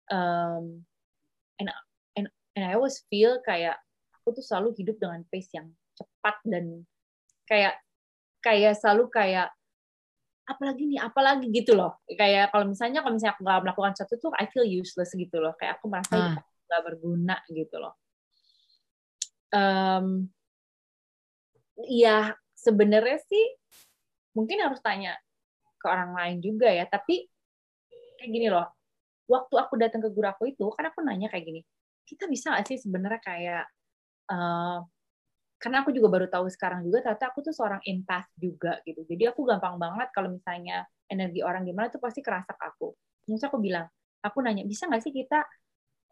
[0.08, 0.88] Um,
[1.60, 1.68] and
[2.16, 3.76] and and I always feel kayak
[4.16, 6.88] aku tuh selalu hidup dengan pace yang cepat dan
[7.48, 7.80] kayak
[8.40, 9.52] kayak selalu kayak
[10.48, 14.32] apalagi nih apalagi gitu loh kayak kalau misalnya kalau misalnya aku nggak melakukan sesuatu tuh
[14.40, 16.40] I feel useless gitu loh kayak aku merasa ah.
[16.40, 18.00] nggak berguna gitu loh
[19.52, 20.32] um,
[21.84, 23.46] ya sebenarnya sih
[24.34, 25.13] mungkin harus tanya
[25.78, 27.30] ke orang lain juga ya tapi
[28.17, 28.65] kayak gini loh
[29.30, 31.62] waktu aku datang ke guru aku itu kan aku nanya kayak gini
[32.08, 33.65] kita bisa nggak sih sebenarnya kayak
[34.34, 34.82] uh,
[35.58, 39.02] karena aku juga baru tahu sekarang juga ternyata aku tuh seorang empath juga gitu.
[39.10, 42.93] Jadi aku gampang banget kalau misalnya energi orang gimana tuh pasti kerasa ke aku.
[43.26, 43.89] Terus aku bilang,
[44.22, 45.41] aku nanya bisa nggak sih kita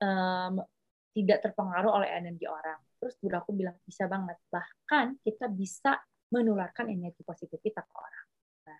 [0.01, 0.65] um,
[1.13, 2.81] tidak terpengaruh oleh energi orang?
[2.97, 4.37] Terus guru aku bilang bisa banget.
[4.49, 5.93] Bahkan kita bisa
[6.33, 8.25] menularkan energi positif kita ke orang.
[8.65, 8.79] Nah,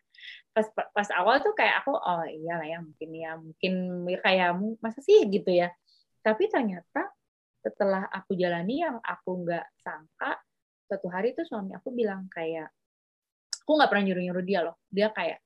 [0.54, 3.74] pas pas awal tuh kayak aku oh iya lah ya mungkin ya mungkin
[4.22, 4.50] kayak
[4.82, 5.70] masa sih gitu ya.
[6.26, 7.14] Tapi ternyata
[7.66, 10.38] setelah aku jalani yang aku nggak sangka
[10.86, 12.70] suatu hari tuh suami aku bilang kayak
[13.66, 15.42] aku nggak pernah nyuruh nyuruh dia loh dia kayak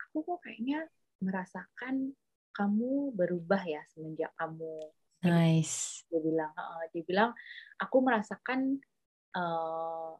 [0.00, 0.88] aku kok kayaknya
[1.20, 2.16] merasakan
[2.56, 4.88] kamu berubah ya semenjak kamu
[5.20, 7.30] nice dia bilang uh, dia bilang
[7.76, 8.80] aku merasakan
[9.36, 10.16] uh,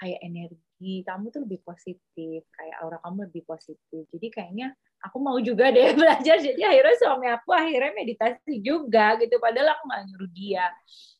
[0.00, 4.08] kayak energi kamu tuh lebih positif kayak aura kamu lebih positif.
[4.08, 4.72] Jadi kayaknya
[5.04, 6.40] aku mau juga deh belajar.
[6.40, 9.36] Jadi akhirnya suami aku akhirnya meditasi juga gitu.
[9.36, 10.66] Padahal aku nggak nyuruh dia.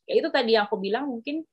[0.09, 1.45] Ya itu tadi yang aku bilang mungkin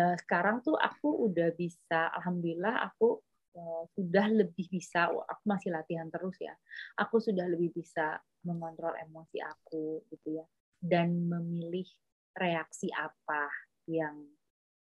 [0.00, 3.20] uh, sekarang tuh aku udah bisa alhamdulillah aku
[3.52, 5.12] uh, sudah lebih bisa.
[5.12, 6.56] Aku masih latihan terus ya.
[6.96, 8.16] Aku sudah lebih bisa
[8.48, 10.46] mengontrol emosi aku gitu ya.
[10.80, 11.84] Dan memilih
[12.36, 13.48] reaksi apa
[13.88, 14.24] yang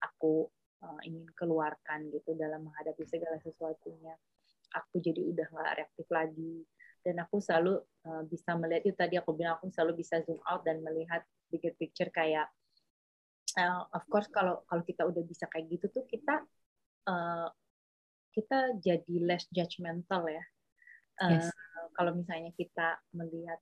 [0.01, 0.51] aku
[0.85, 4.15] uh, ingin keluarkan gitu dalam menghadapi segala sesuatunya
[4.71, 6.63] aku jadi udah nggak reaktif lagi
[7.01, 10.63] dan aku selalu uh, bisa melihat itu tadi aku bilang aku selalu bisa zoom out
[10.63, 12.47] dan melihat bigger picture kayak
[13.59, 16.45] uh, of course kalau kalau kita udah bisa kayak gitu tuh kita
[17.09, 17.49] uh,
[18.31, 20.45] kita jadi less judgmental ya.
[21.21, 21.51] Uh, yes.
[21.99, 23.59] Kalau misalnya kita melihat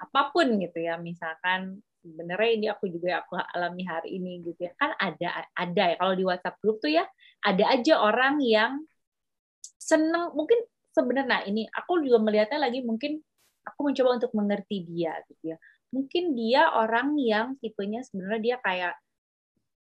[0.00, 4.72] apa pun gitu ya, misalkan sebenarnya ini aku juga aku alami hari ini gitu ya,
[4.76, 7.04] kan ada ada ya kalau di WhatsApp grup tuh ya
[7.44, 8.84] ada aja orang yang
[9.80, 10.60] seneng mungkin
[10.92, 13.20] sebenarnya nah ini aku juga melihatnya lagi mungkin
[13.64, 15.58] aku mencoba untuk mengerti dia gitu ya.
[15.90, 18.94] Mungkin dia orang yang tipenya sebenarnya dia kayak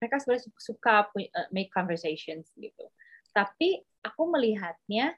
[0.03, 2.85] mereka sebenarnya suka uh, make conversations gitu.
[3.31, 5.14] Tapi aku melihatnya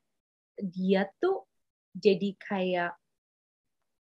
[0.61, 1.49] dia tuh
[1.97, 2.93] jadi kayak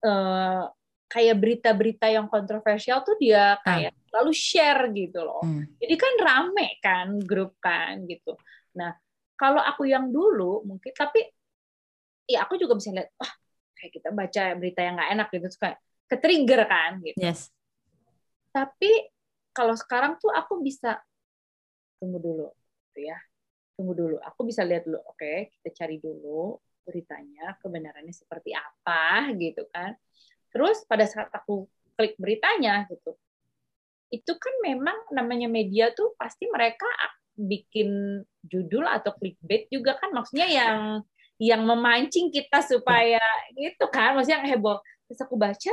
[0.04, 0.68] uh,
[1.10, 4.20] kayak berita-berita yang kontroversial tuh dia kayak ah.
[4.20, 5.44] lalu share gitu loh.
[5.44, 5.68] Hmm.
[5.78, 8.34] Jadi kan rame kan grup kan gitu.
[8.74, 8.94] Nah,
[9.38, 11.22] kalau aku yang dulu mungkin tapi
[12.24, 13.32] ya aku juga bisa lihat wah
[13.76, 17.18] kayak kita baca berita yang nggak enak gitu kayak ke trigger kan gitu.
[17.20, 17.52] Yes.
[18.50, 18.90] Tapi
[19.54, 20.98] kalau sekarang tuh aku bisa
[22.02, 22.48] tunggu dulu
[22.90, 23.18] gitu ya
[23.74, 29.32] tunggu dulu aku bisa lihat dulu oke okay, kita cari dulu beritanya kebenarannya seperti apa
[29.34, 29.96] gitu kan
[30.54, 31.66] terus pada saat aku
[31.98, 33.18] klik beritanya gitu
[34.14, 36.86] itu kan memang namanya media tuh pasti mereka
[37.34, 40.14] bikin judul atau clickbait juga kan.
[40.14, 41.02] Maksudnya yang
[41.42, 43.20] yang memancing kita supaya
[43.58, 44.14] gitu kan.
[44.14, 44.78] Maksudnya yang heboh.
[45.10, 45.72] Terus aku baca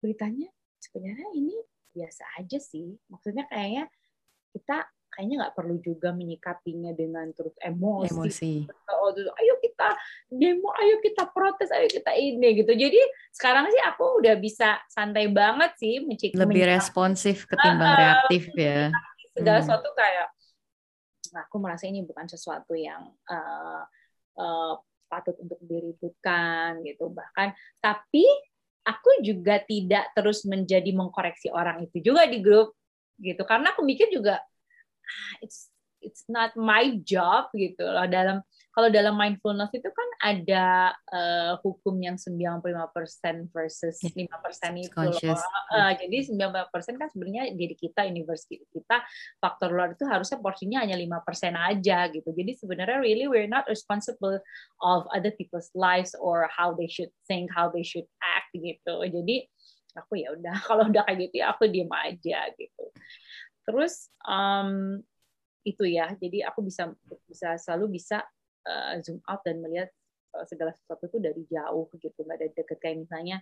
[0.00, 0.48] beritanya
[0.80, 1.56] sebenarnya ini
[1.92, 2.96] biasa aja sih.
[3.12, 3.84] Maksudnya kayaknya
[4.56, 8.10] kita kayaknya nggak perlu juga menyikapinya dengan terus emosi.
[8.16, 8.54] emosi.
[8.88, 9.88] Oh, ayo kita
[10.32, 12.72] demo, ayo kita protes, ayo kita ini gitu.
[12.72, 13.00] Jadi
[13.36, 18.88] sekarang sih aku udah bisa santai banget sih mencik lebih responsif ketimbang uh, reaktif ya.
[19.36, 19.66] Segala hmm.
[19.68, 20.28] sesuatu kayak
[21.36, 23.84] nah, aku merasa ini bukan sesuatu yang uh,
[24.40, 24.74] uh,
[25.12, 27.52] patut untuk diributkan gitu bahkan
[27.84, 28.24] tapi
[28.80, 32.72] aku juga tidak terus menjadi mengkoreksi orang itu juga di grup
[33.20, 34.40] gitu karena aku mikir juga
[35.44, 35.72] it's
[36.02, 41.92] it's not my job gitu loh dalam kalau dalam mindfulness itu kan ada uh, hukum
[42.00, 44.16] yang 95% versus 5%
[44.80, 45.36] itu loh.
[45.76, 49.04] Uh, jadi 95% kan sebenarnya diri kita, universe kita,
[49.44, 52.32] faktor luar itu harusnya porsinya hanya 5% aja gitu.
[52.32, 54.40] Jadi sebenarnya really we're not responsible
[54.80, 59.04] of other people's lives or how they should think, how they should act gitu.
[59.04, 59.52] Jadi
[60.00, 62.84] aku ya udah kalau udah kayak gitu ya aku diem aja gitu.
[63.62, 64.98] Terus um,
[65.62, 66.90] itu ya, jadi aku bisa
[67.30, 68.26] bisa selalu bisa
[68.66, 69.88] uh, zoom out dan melihat
[70.34, 72.78] uh, segala sesuatu itu dari jauh gitu nggak dari deket.
[72.82, 73.36] Kayak misalnya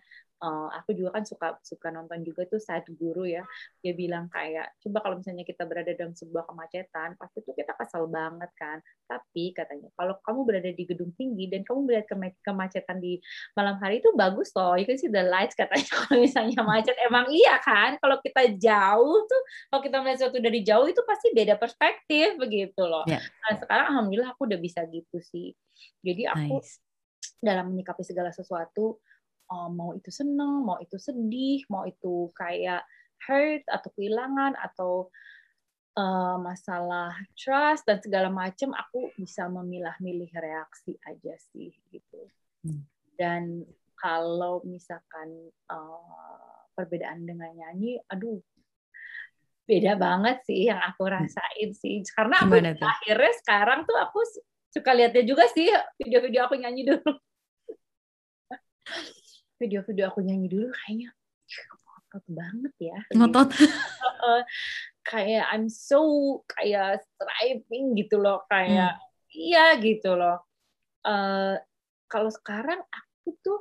[0.44, 3.44] uh, aku juga kan suka suka nonton juga tuh saat guru ya.
[3.80, 8.04] Dia bilang kayak coba kalau misalnya kita berada dalam sebuah kemacetan pasti tuh kita kesel
[8.10, 8.78] banget kan
[9.10, 12.06] Tapi katanya kalau kamu berada di gedung tinggi dan kamu melihat
[12.46, 13.18] kemacetan di
[13.58, 14.78] malam hari itu bagus loh.
[14.78, 16.94] You can see the lights katanya kalau misalnya macet.
[17.02, 17.98] Emang iya kan?
[17.98, 19.42] Kalau kita jauh tuh,
[19.74, 23.02] kalau kita melihat sesuatu dari jauh itu pasti beda perspektif begitu loh.
[23.10, 23.26] Yeah.
[23.42, 25.50] Nah sekarang alhamdulillah aku udah bisa gitu sih.
[26.06, 26.78] Jadi aku nice.
[27.42, 29.02] dalam menyikapi segala sesuatu,
[29.50, 32.86] oh, mau itu seneng, mau itu sedih, mau itu kayak
[33.26, 35.10] hurt atau kehilangan atau
[35.96, 42.28] uh, masalah trust dan segala macam aku bisa memilah-milih reaksi aja sih gitu.
[42.60, 42.84] Hmm.
[43.16, 43.64] dan
[43.96, 48.36] kalau misalkan uh, perbedaan dengan nyanyi aduh
[49.70, 51.14] beda banget sih yang aku hmm.
[51.14, 52.02] rasain sih.
[52.10, 54.18] Karena aku akhirnya sekarang tuh aku
[54.74, 55.70] suka lihatnya juga sih
[56.02, 57.10] video-video aku nyanyi dulu.
[59.62, 61.14] Video-video aku nyanyi dulu kayaknya
[62.10, 62.98] ngotot banget ya.
[63.14, 63.48] Ngotot
[65.04, 69.04] kayak I'm so kayak striving gitu loh kayak hmm.
[69.32, 70.44] iya gitu loh.
[71.00, 71.56] Uh,
[72.10, 73.60] kalau sekarang aku tuh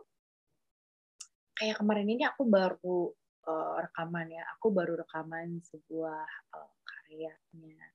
[1.56, 3.12] kayak kemarin ini aku baru
[3.48, 4.44] uh, rekaman ya.
[4.58, 6.26] Aku baru rekaman sebuah
[6.56, 7.88] uh, karyanya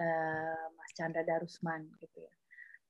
[0.00, 2.34] uh, Mas Chandra Darusman gitu ya.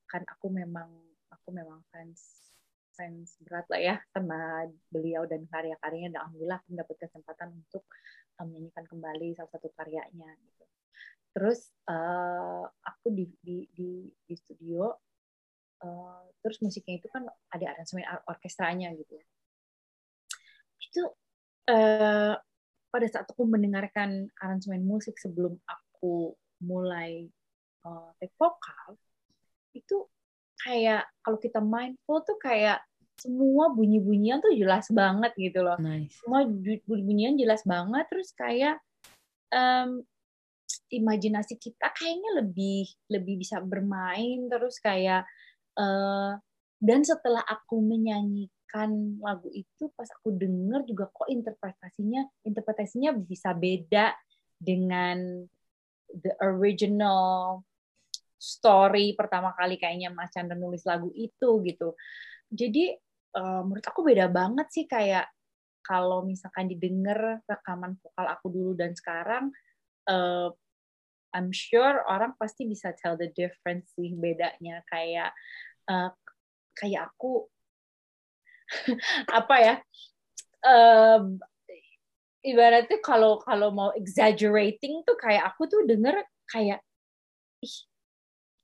[0.07, 0.91] Kan aku memang
[1.33, 2.53] aku memang fans
[2.93, 6.13] fans berat lah ya sama beliau dan karya-karyanya.
[6.13, 7.85] Dan alhamdulillah aku mendapat kesempatan untuk
[8.41, 10.65] menyanyikan kembali salah satu karyanya gitu.
[11.33, 14.89] Terus uh, aku di di di, di studio
[15.85, 19.17] uh, terus musiknya itu kan ada aransemen orkestranya gitu.
[20.81, 21.03] Itu
[21.69, 22.35] uh,
[22.93, 27.27] pada saat aku mendengarkan aransemen musik sebelum aku mulai
[27.89, 29.01] uh, take vokal
[29.73, 30.05] itu
[30.61, 32.85] kayak kalau kita mindful tuh kayak
[33.23, 35.79] semua bunyi-bunyian tuh jelas banget gitu loh.
[35.79, 36.19] Nice.
[36.19, 38.83] Semua bunyi-bunyian jelas banget terus kayak
[39.55, 40.03] um,
[40.91, 45.23] imajinasi kita kayaknya lebih lebih bisa bermain terus kayak
[45.79, 46.35] uh,
[46.83, 54.13] dan setelah aku menyanyikan lagu itu pas aku denger juga kok interpretasinya interpretasinya bisa beda
[54.59, 55.47] dengan
[56.11, 57.63] the original
[58.37, 61.95] story pertama kali kayaknya Mas Chandra nulis lagu itu gitu.
[62.53, 62.93] Jadi
[63.37, 65.29] uh, menurut aku beda banget sih kayak
[65.83, 69.51] kalau misalkan didengar rekaman vokal aku dulu dan sekarang
[70.07, 70.49] uh,
[71.33, 74.85] I'm sure orang pasti bisa tell the difference sih bedanya.
[74.85, 75.33] Kayak
[75.89, 76.13] uh,
[76.77, 77.49] kayak aku
[79.41, 79.75] apa ya
[80.65, 81.21] uh,
[82.45, 86.81] ibaratnya kalau kalau mau exaggerating tuh kayak aku tuh denger kayak
[87.65, 87.77] ih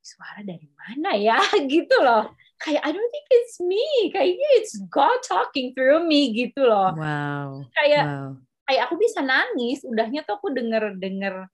[0.04, 1.40] suara dari mana ya?
[1.72, 4.10] Gitu loh kayak I don't think it's me.
[4.10, 6.94] Kayaknya it's God talking through me gitu loh.
[6.94, 8.30] Wow kayak wow.
[8.68, 11.48] kayak aku bisa nangis udahnya tuh aku denger denger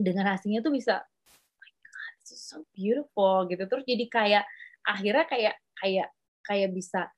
[0.00, 3.62] denger hasilnya tuh bisa oh my God this is so beautiful gitu.
[3.68, 4.44] Terus jadi kayak
[4.86, 6.08] akhirnya kayak kayak
[6.46, 7.10] kayak bisa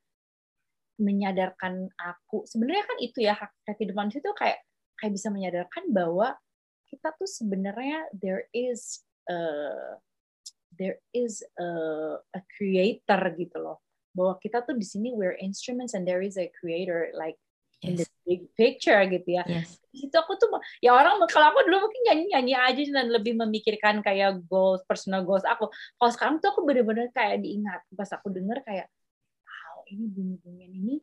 [0.99, 2.43] menyadarkan aku.
[2.49, 4.59] Sebenarnya kan itu ya hak kehidupan itu kayak
[4.99, 6.35] kayak bisa menyadarkan bahwa
[6.91, 9.95] kita tuh sebenarnya there is uh,
[10.79, 11.69] there is a,
[12.33, 13.83] a creator gitu loh
[14.17, 17.37] bahwa kita tuh di sini we're instruments and there is a creator like
[17.83, 17.87] yes.
[17.87, 19.45] in the big picture gitu ya.
[19.47, 19.79] Yes.
[19.95, 20.51] Itu aku tuh
[20.83, 25.23] ya orang kalau aku dulu mungkin nyanyi nyanyi aja dan lebih memikirkan kayak goals personal
[25.23, 25.71] goals aku.
[25.71, 28.87] Kalau sekarang tuh aku bener-bener kayak diingat pas aku denger kayak
[29.47, 30.97] wow ini bunyi-bunyian ini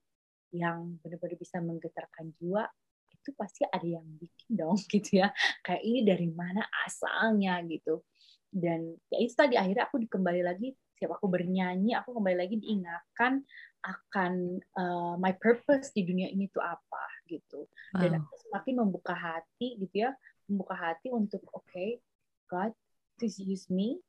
[0.55, 2.63] yang benar-benar bisa menggetarkan jiwa
[3.11, 5.31] itu pasti ada yang bikin dong gitu ya.
[5.63, 8.03] Kayak ini dari mana asalnya gitu
[8.51, 13.43] dan ya itu tadi akhirnya aku kembali lagi siapa aku bernyanyi aku kembali lagi diingatkan
[13.85, 14.33] akan
[14.79, 18.01] uh, my purpose di dunia ini tuh apa gitu wow.
[18.01, 20.11] dan aku semakin membuka hati gitu ya
[20.49, 21.99] membuka hati untuk oke okay,
[22.49, 22.71] God
[23.19, 23.99] please use me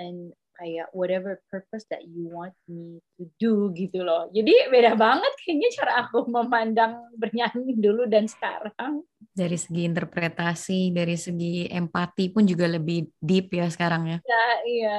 [0.00, 4.28] and kayak whatever purpose that you want me to do gitu loh.
[4.28, 9.00] Jadi beda banget kayaknya cara aku memandang bernyanyi dulu dan sekarang.
[9.32, 14.18] Dari segi interpretasi, dari segi empati pun juga lebih deep ya sekarang ya.
[14.20, 14.98] Ya, iya.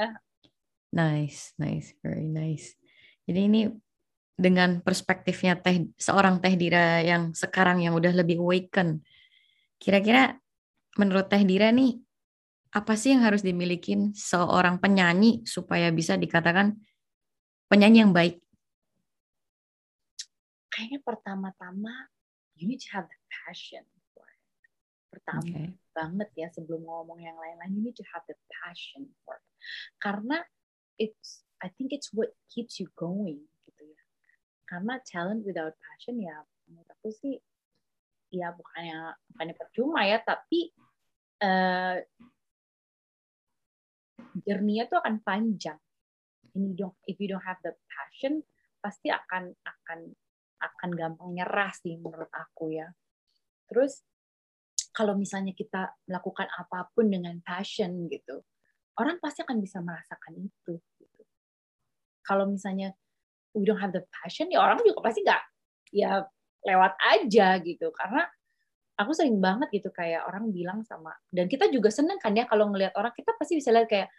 [0.89, 2.73] Nice, nice, very nice.
[3.29, 3.61] Jadi ini
[4.33, 9.05] dengan perspektifnya teh seorang Teh Dira yang sekarang yang udah lebih awaken.
[9.77, 10.41] Kira-kira
[10.97, 12.01] menurut Teh Dira nih
[12.71, 16.79] apa sih yang harus dimiliki seorang penyanyi supaya bisa dikatakan
[17.67, 18.39] penyanyi yang baik?
[20.71, 21.91] Kayaknya pertama-tama
[22.55, 23.83] you need to have the passion
[24.15, 24.43] for it.
[25.11, 25.67] Pertama okay.
[25.91, 29.51] banget ya sebelum ngomong yang lain-lain you need to have the passion for it.
[29.99, 30.39] Karena
[30.95, 34.01] it's I think it's what keeps you going gitu ya.
[34.63, 36.39] Karena talent without passion ya
[36.71, 37.35] menurut aku sih
[38.31, 40.71] ya bukannya bukannya percuma ya tapi
[41.43, 41.99] uh,
[44.43, 45.79] jerninya tuh akan panjang.
[46.51, 48.43] You don't, if you don't have the passion,
[48.83, 49.99] pasti akan akan
[50.61, 52.91] akan gampang nyerah sih menurut aku ya.
[53.69, 54.03] Terus
[54.91, 58.43] kalau misalnya kita melakukan apa pun dengan passion gitu,
[58.99, 60.75] orang pasti akan bisa merasakan itu.
[60.99, 61.21] Gitu.
[62.21, 62.91] Kalau misalnya
[63.55, 65.43] we don't have the passion, ya orang juga pasti nggak
[65.95, 66.27] ya
[66.67, 67.87] lewat aja gitu.
[67.95, 68.27] Karena
[69.01, 72.69] aku sering banget gitu kayak orang bilang sama dan kita juga seneng kan ya kalau
[72.69, 74.09] ngelihat orang kita pasti bisa lihat kayak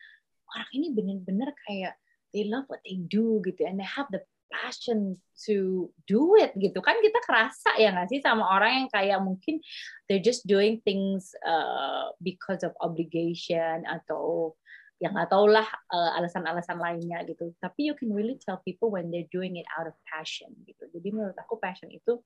[0.52, 1.96] orang ini bener-bener kayak
[2.32, 4.20] they love what they do gitu and they have the
[4.52, 5.16] passion
[5.48, 6.84] to do it gitu.
[6.84, 9.64] Kan kita kerasa ya nggak sih sama orang yang kayak mungkin
[10.06, 14.52] they're just doing things uh, because of obligation atau
[15.00, 17.50] yang nggak tau lah uh, alasan-alasan lainnya gitu.
[17.58, 20.86] Tapi you can really tell people when they're doing it out of passion gitu.
[20.92, 22.20] Jadi menurut aku passion itu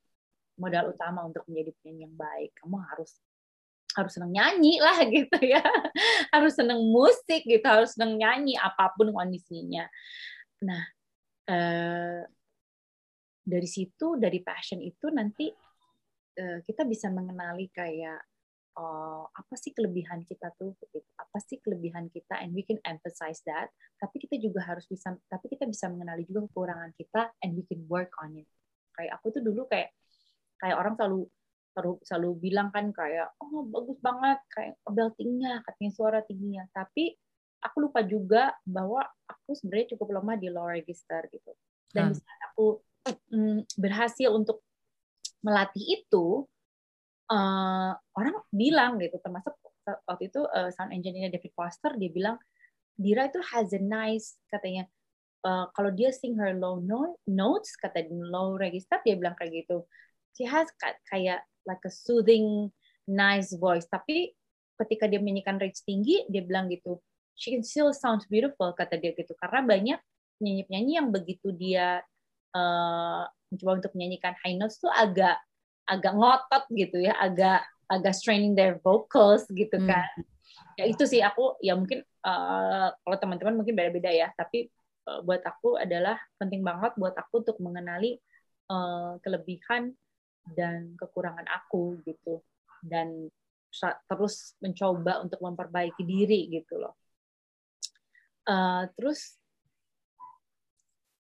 [0.57, 2.50] modal utama untuk menjadi penyanyi yang baik.
[2.61, 3.20] Kamu harus
[3.96, 5.64] harus seneng nyanyi lah gitu ya.
[6.34, 9.88] Harus seneng musik gitu harus seneng nyanyi apa pun kondisinya.
[10.64, 10.96] Nah
[11.46, 12.22] Eh,
[13.46, 15.46] dari situ dari passion itu nanti
[16.42, 18.18] uh, kita bisa mengenali kayak
[18.74, 20.98] uh, apa sih kelebihan kita tuh gitu.
[21.14, 22.42] apa sih kelebihan kita?
[22.42, 23.70] And we can emphasize that.
[24.02, 27.86] Tapi kita juga harus bisa tapi kita bisa mengenali juga kekurangan kita and we can
[27.86, 28.50] work on it.
[28.98, 29.94] Kayak aku tuh dulu kayak
[30.61, 31.20] kayak orang selalu
[31.76, 37.12] selalu selalu bilang kan kayak oh bagus banget kayak beltingnya katanya suara tingginya tapi
[37.61, 41.50] aku lupa juga bahwa aku sebenarnya cukup lemah di low register gitu.
[41.90, 42.12] Dan hmm.
[42.14, 42.66] di saat aku
[43.32, 44.62] mm, berhasil untuk
[45.42, 46.46] melatih itu,
[47.32, 49.54] uh, orang bilang gitu, termasuk
[49.86, 52.36] waktu itu uh, sound engineer David Foster dia bilang
[52.96, 54.90] Dira itu has a nice katanya
[55.46, 56.82] uh, kalau dia sing her low
[57.28, 59.86] notes kata low register dia bilang kayak gitu
[60.37, 60.68] she has
[61.09, 62.68] kayak like a soothing
[63.09, 63.89] nice voice.
[63.89, 64.37] Tapi
[64.76, 67.01] ketika dia menyanyikan range tinggi dia bilang gitu
[67.37, 69.37] she can still sound beautiful kata dia gitu.
[69.37, 70.01] Karena banyak
[70.41, 72.01] penyanyi-penyanyi yang begitu dia
[72.57, 73.22] uh,
[73.53, 75.41] mencoba untuk menyanyikan high notes tuh agak
[75.87, 79.87] agak ngotot gitu ya agak agak straining their vocals gitu hmm.
[79.87, 80.11] kan.
[80.76, 84.32] Ya itu sih aku ya mungkin uh, kalau teman-teman mungkin beda-beda ya.
[84.34, 84.72] Tapi
[85.07, 88.18] uh, buat aku adalah penting banget buat aku untuk mengenali
[88.72, 89.95] uh, kelebihan
[90.55, 92.42] dan kekurangan aku gitu.
[92.82, 93.30] Dan
[94.09, 96.94] terus mencoba untuk memperbaiki diri gitu loh.
[98.47, 99.34] Uh, terus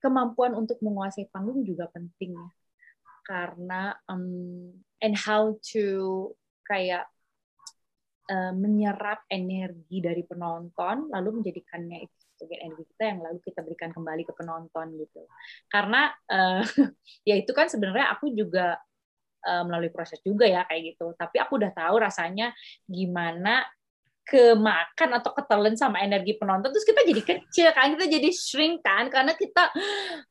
[0.03, 2.51] kemampuan untuk menguasai panggung juga penting ya.
[3.23, 6.29] Karena um, and how to
[6.67, 7.07] kayak
[8.27, 13.91] uh, menyerap energi dari penonton lalu menjadikannya itu sebagai energi kita yang lalu kita berikan
[13.95, 15.23] kembali ke penonton gitu.
[15.71, 16.67] Karena uh,
[17.29, 18.83] ya itu kan sebenarnya aku juga
[19.47, 21.15] uh, melalui proses juga ya kayak gitu.
[21.15, 22.55] Tapi aku udah tahu rasanya
[22.87, 23.67] gimana
[24.23, 29.11] kemakan atau ketelan sama energi penonton terus kita jadi kecil kan kita jadi shrink kan
[29.11, 29.67] karena kita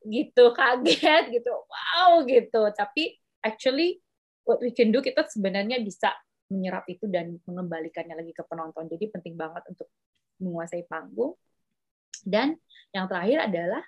[0.08, 2.62] gitu kaget gitu wow gitu.
[2.72, 4.00] Tapi actually
[4.48, 6.08] what we can do kita sebenarnya bisa
[6.48, 8.88] menyerap itu dan mengembalikannya lagi ke penonton.
[8.88, 9.88] Jadi penting banget untuk
[10.40, 11.36] menguasai panggung.
[12.22, 12.54] Dan
[12.92, 13.82] yang terakhir adalah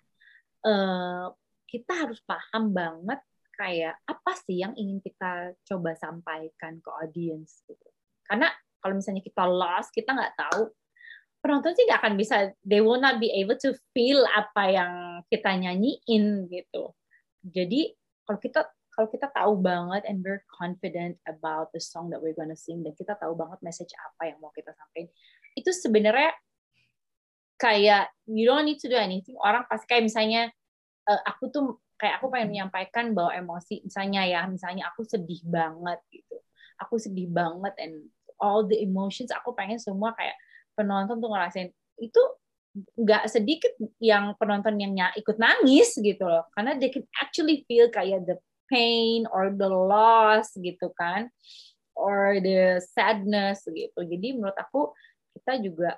[0.66, 1.26] uh,
[1.68, 3.20] kita harus paham banget
[3.55, 7.88] kayak apa sih yang ingin kita coba sampaikan ke audience gitu?
[8.26, 8.50] Karena
[8.82, 10.68] kalau misalnya kita lost kita nggak tahu
[11.44, 14.92] penonton sih nggak akan bisa they will not be able to feel apa yang
[15.28, 16.92] kita nyanyiin gitu.
[17.44, 17.92] Jadi
[18.24, 18.61] kalau kita
[18.94, 22.94] kalau kita tahu banget and we're confident about the song that we're gonna sing dan
[22.94, 25.11] kita tahu banget message apa yang mau kita sampaikan
[25.59, 26.30] itu sebenarnya
[27.59, 29.38] kayak you don't need to do anything.
[29.38, 30.50] Orang pasti kayak misalnya
[31.07, 36.01] uh, aku tuh kayak aku pengen menyampaikan bahwa emosi misalnya ya misalnya aku sedih banget
[36.11, 36.36] gitu.
[36.82, 38.11] Aku sedih banget and
[38.42, 40.34] all the emotions aku pengen semua kayak
[40.74, 41.70] penonton tuh ngerasain.
[41.99, 42.22] Itu
[42.74, 43.70] nggak sedikit
[44.03, 46.51] yang penonton yang ikut nangis gitu loh.
[46.53, 48.36] Karena they can actually feel kayak the
[48.66, 51.30] pain or the loss gitu kan.
[51.95, 54.03] Or the sadness gitu.
[54.03, 54.90] Jadi menurut aku
[55.38, 55.95] kita juga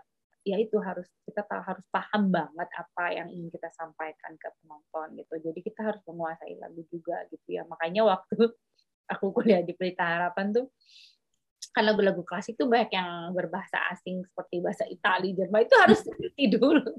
[0.47, 5.19] ya itu harus kita tahu harus paham banget apa yang ingin kita sampaikan ke penonton
[5.19, 8.55] gitu jadi kita harus menguasai lagu juga gitu ya makanya waktu
[9.13, 10.71] aku kuliah di Pelita Harapan tuh
[11.75, 16.45] kan lagu-lagu klasik tuh banyak yang berbahasa asing seperti bahasa Italia, Jerman itu harus ngerti
[16.57, 16.89] dulu.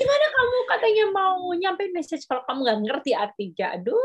[0.00, 3.76] Gimana kamu katanya mau nyampe message kalau kamu nggak ngerti artinya?
[3.76, 4.00] Aduh,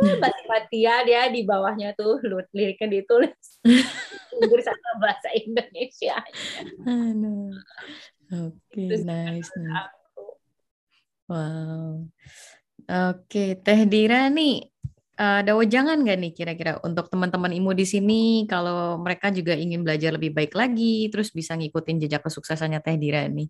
[0.49, 2.19] Batia dia di bawahnya tuh
[2.51, 3.63] liriknya ditulis
[4.43, 6.15] Inggris atau bahasa Indonesia.
[8.33, 9.47] Oke, okay, nice.
[9.55, 9.91] nice.
[11.31, 12.11] Wow.
[12.83, 14.73] Oke, okay, Teh Dira nih
[15.19, 19.85] uh, ada wejangan nggak nih kira-kira untuk teman-teman IMU di sini kalau mereka juga ingin
[19.85, 23.49] belajar lebih baik lagi, terus bisa ngikutin jejak kesuksesannya Teh Dira nih?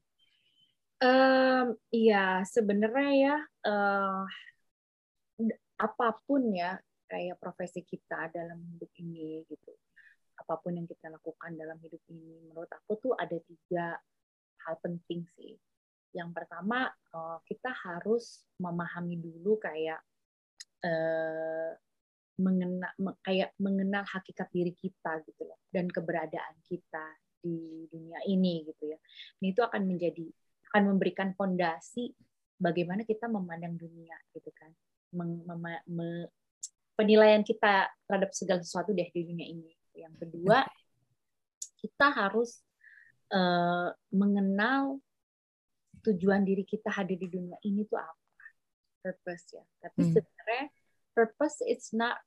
[1.04, 3.36] Um, iya, sebenarnya ya
[3.68, 4.24] uh,
[5.76, 6.80] apa pun ya
[7.12, 9.72] kayak profesi kita dalam hidup ini gitu,
[10.44, 13.96] apa pun yang kita lakukan dalam hidup ini, menurut aku tuh ada tiga
[14.68, 15.56] hal penting sih.
[16.12, 20.04] Yang pertama uh, kita harus memahami dulu kayak
[22.44, 22.92] mengenal
[23.24, 27.06] kayak mengenal hakikat diri kita gitu loh dan keberadaan kita
[27.40, 29.00] di dunia ini gitu ya.
[29.40, 30.28] Ini itu akan menjadi
[30.74, 32.12] akan memberikan fondasi
[32.58, 34.72] bagaimana kita memandang dunia gitu kan.
[35.14, 36.10] Mem, mem, me,
[36.98, 39.72] penilaian kita terhadap segala sesuatu deh di dunia ini.
[39.94, 40.66] Yang kedua,
[41.78, 42.62] kita harus
[43.34, 45.00] uh, mengenal
[46.04, 48.46] tujuan diri kita hadir di dunia ini tuh apa
[49.04, 49.64] purpose ya.
[49.84, 50.14] Tapi hmm.
[50.16, 50.66] sebenarnya
[51.16, 52.20] purpose it's not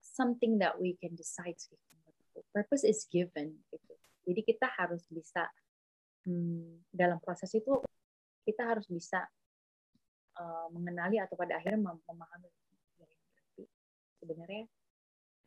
[0.00, 1.56] something that we can decide.
[2.52, 3.94] Purpose is given gitu.
[4.24, 5.46] Jadi kita harus bisa
[6.24, 7.80] hmm, dalam proses itu
[8.44, 9.24] kita harus bisa
[10.40, 12.48] uh, mengenali atau pada akhirnya mem memahami
[14.20, 14.64] sebenarnya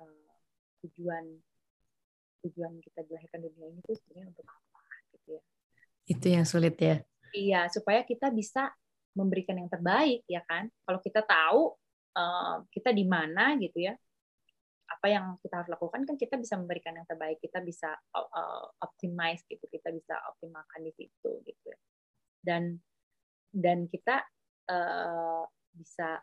[0.02, 0.34] uh,
[0.86, 1.26] tujuan
[2.46, 4.82] tujuan kita dilahirkan di dunia ini itu sebenarnya untuk apa
[5.16, 5.42] gitu ya.
[6.08, 6.98] Itu yang sulit ya.
[7.36, 8.72] Iya, supaya kita bisa
[9.18, 11.74] memberikan yang terbaik ya kan kalau kita tahu
[12.14, 13.98] uh, kita di mana gitu ya
[14.88, 19.44] apa yang kita harus lakukan kan kita bisa memberikan yang terbaik kita bisa uh, optimize
[19.50, 21.78] gitu kita bisa optimalkan di situ gitu ya.
[22.46, 22.78] dan
[23.52, 24.22] dan kita
[24.70, 26.22] uh, bisa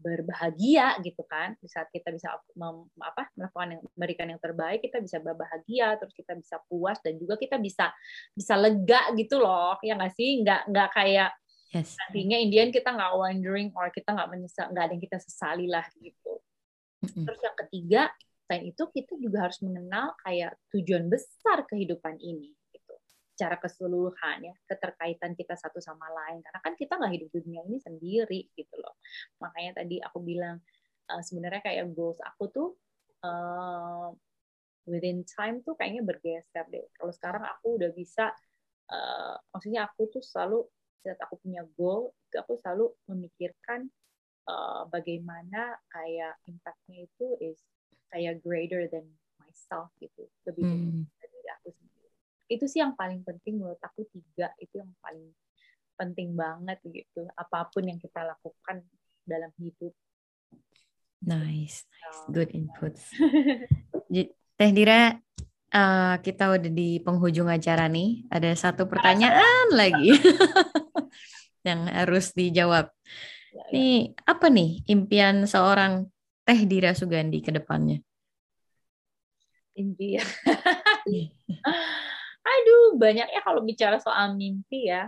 [0.00, 4.98] berbahagia gitu kan di saat kita bisa mem, apa melakukan yang memberikan yang terbaik kita
[4.98, 7.92] bisa berbahagia terus kita bisa puas dan juga kita bisa
[8.32, 11.30] bisa lega gitu loh ya nggak sih nggak nggak kayak
[11.70, 11.94] Yes.
[12.02, 15.86] Nantinya Indian kita nggak wondering or kita nggak menyesal, nggak ada yang kita sesali lah
[16.02, 16.42] gitu.
[17.06, 17.24] Mm-hmm.
[17.30, 18.02] Terus yang ketiga,
[18.44, 22.50] selain itu kita juga harus mengenal kayak tujuan besar kehidupan ini.
[23.40, 26.44] Secara keseluruhan ya, keterkaitan kita satu sama lain.
[26.44, 29.00] Karena kan kita nggak hidup di dunia ini sendiri gitu loh.
[29.40, 30.60] Makanya tadi aku bilang
[31.08, 32.68] uh, sebenarnya kayak goals aku tuh
[33.24, 34.12] uh,
[34.84, 36.84] within time tuh kayaknya bergeser deh.
[36.92, 38.28] Kalau sekarang aku udah bisa,
[38.92, 40.68] uh, maksudnya aku tuh selalu
[41.00, 43.88] saat aku punya goal itu aku selalu memikirkan
[44.44, 47.56] uh, bagaimana kayak impactnya itu is
[48.12, 49.08] kayak greater than
[49.40, 51.02] myself gitu lebih hmm.
[51.16, 51.89] dari aku sendiri
[52.50, 55.30] itu sih yang paling penting menurut aku tiga itu yang paling
[55.94, 58.82] penting banget gitu apa pun yang kita lakukan
[59.22, 59.94] dalam hidup
[61.22, 62.20] nice, nice.
[62.28, 62.98] good input
[64.60, 65.16] Teh Dira
[65.72, 70.12] uh, kita udah di penghujung acara nih ada satu pertanyaan lagi
[71.66, 72.88] yang harus dijawab.
[73.50, 73.72] Ya, ya.
[73.72, 76.08] Nih, apa nih impian seorang
[76.44, 78.00] Teh Dira Sugandi ke depannya?
[79.76, 80.24] Impian.
[82.50, 85.06] Aduh, banyak ya kalau bicara soal mimpi ya.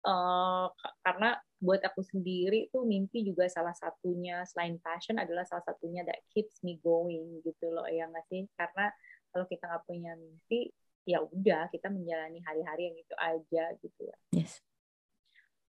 [0.00, 0.72] Uh,
[1.04, 6.24] karena buat aku sendiri tuh mimpi juga salah satunya selain passion adalah salah satunya that
[6.32, 8.48] keeps me going gitu loh ya nggak sih?
[8.56, 8.88] Karena
[9.28, 10.72] kalau kita nggak punya mimpi
[11.04, 14.16] ya udah kita menjalani hari-hari yang itu aja gitu ya.
[14.32, 14.64] Yes.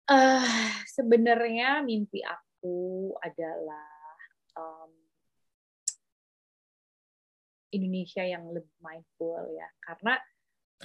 [0.09, 0.45] Uh,
[0.89, 3.89] sebenarnya mimpi aku adalah
[4.57, 4.93] um,
[7.69, 10.17] Indonesia yang lebih mindful ya, karena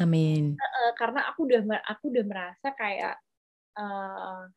[0.03, 0.59] Amin.
[0.59, 3.14] Uh, karena aku udah aku udah merasa kayak
[3.78, 4.51] uh,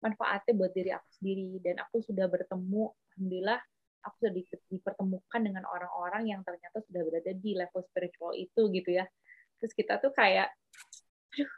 [0.00, 3.60] manfaatnya buat diri aku sendiri dan aku sudah bertemu, alhamdulillah
[4.02, 4.32] aku sudah
[4.72, 9.04] dipertemukan dengan orang-orang yang ternyata sudah berada di level spiritual itu gitu ya.
[9.62, 10.50] Terus kita tuh kayak,
[11.36, 11.52] aduh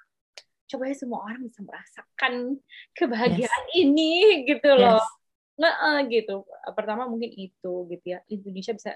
[0.68, 2.58] coba ya semua orang bisa merasakan
[2.92, 3.78] kebahagiaan yes.
[3.78, 5.00] ini gitu loh.
[5.00, 5.08] Yes.
[5.54, 6.44] Nah, uh, gitu.
[6.74, 8.18] Pertama mungkin itu gitu ya.
[8.28, 8.92] Indonesia bisa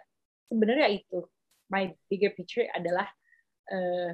[0.50, 1.24] sebenarnya itu
[1.70, 3.06] my bigger picture adalah
[3.72, 4.12] uh,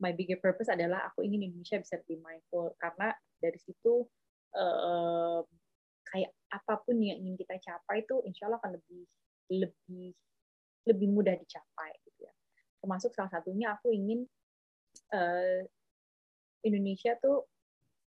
[0.00, 4.08] my bigger purpose adalah aku ingin Indonesia bisa lebih mindful karena dari situ
[4.56, 5.40] uh,
[6.10, 9.02] kayak apa pun yang ingin kita capai itu insya Allah akan lebih
[9.50, 10.08] lebih
[10.88, 12.34] lebih mudah dicapai gitu ya.
[12.80, 14.24] Termasuk salah satunya aku ingin
[15.14, 15.62] uh,
[16.64, 17.46] Indonesia tuh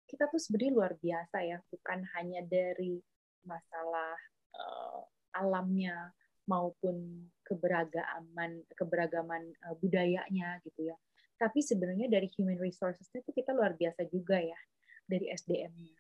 [0.07, 3.03] kita tuh sebenarnya luar biasa ya, bukan hanya dari
[3.43, 4.15] masalah
[4.55, 5.03] uh,
[5.35, 6.15] alamnya
[6.47, 10.97] maupun keberagaman keberagaman uh, budayanya gitu ya.
[11.39, 14.59] Tapi sebenarnya dari human resources itu kita luar biasa juga ya
[15.07, 15.97] dari SDM-nya.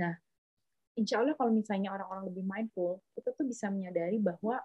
[0.00, 0.12] Nah,
[0.98, 4.58] insya Allah kalau misalnya orang-orang lebih mindful, kita tuh bisa menyadari bahwa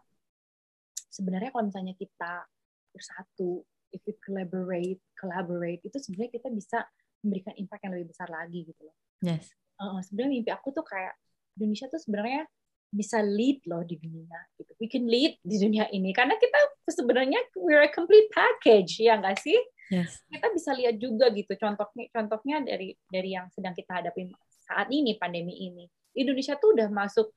[1.11, 2.47] sebenarnya kalau misalnya kita
[2.95, 3.61] bersatu,
[3.91, 6.79] if we collaborate, collaborate, itu sebenarnya kita bisa
[7.21, 8.95] memberikan impact yang lebih besar lagi gitu loh.
[9.19, 9.51] Yes.
[9.75, 11.15] Uh, sebenarnya mimpi aku tuh kayak
[11.59, 12.47] Indonesia tuh sebenarnya
[12.91, 14.71] bisa lead loh di dunia gitu.
[14.79, 19.37] We can lead di dunia ini karena kita sebenarnya we're a complete package ya nggak
[19.41, 19.57] sih?
[19.91, 20.21] Yes.
[20.27, 24.31] Kita bisa lihat juga gitu contohnya contohnya dari dari yang sedang kita hadapi
[24.65, 25.85] saat ini pandemi ini.
[26.15, 27.35] Indonesia tuh udah masuk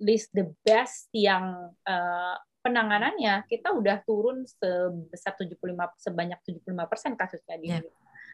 [0.00, 5.60] list the best yang uh, penanganannya kita udah turun sebesar 75
[6.00, 7.84] sebanyak 75 persen kasusnya di yeah.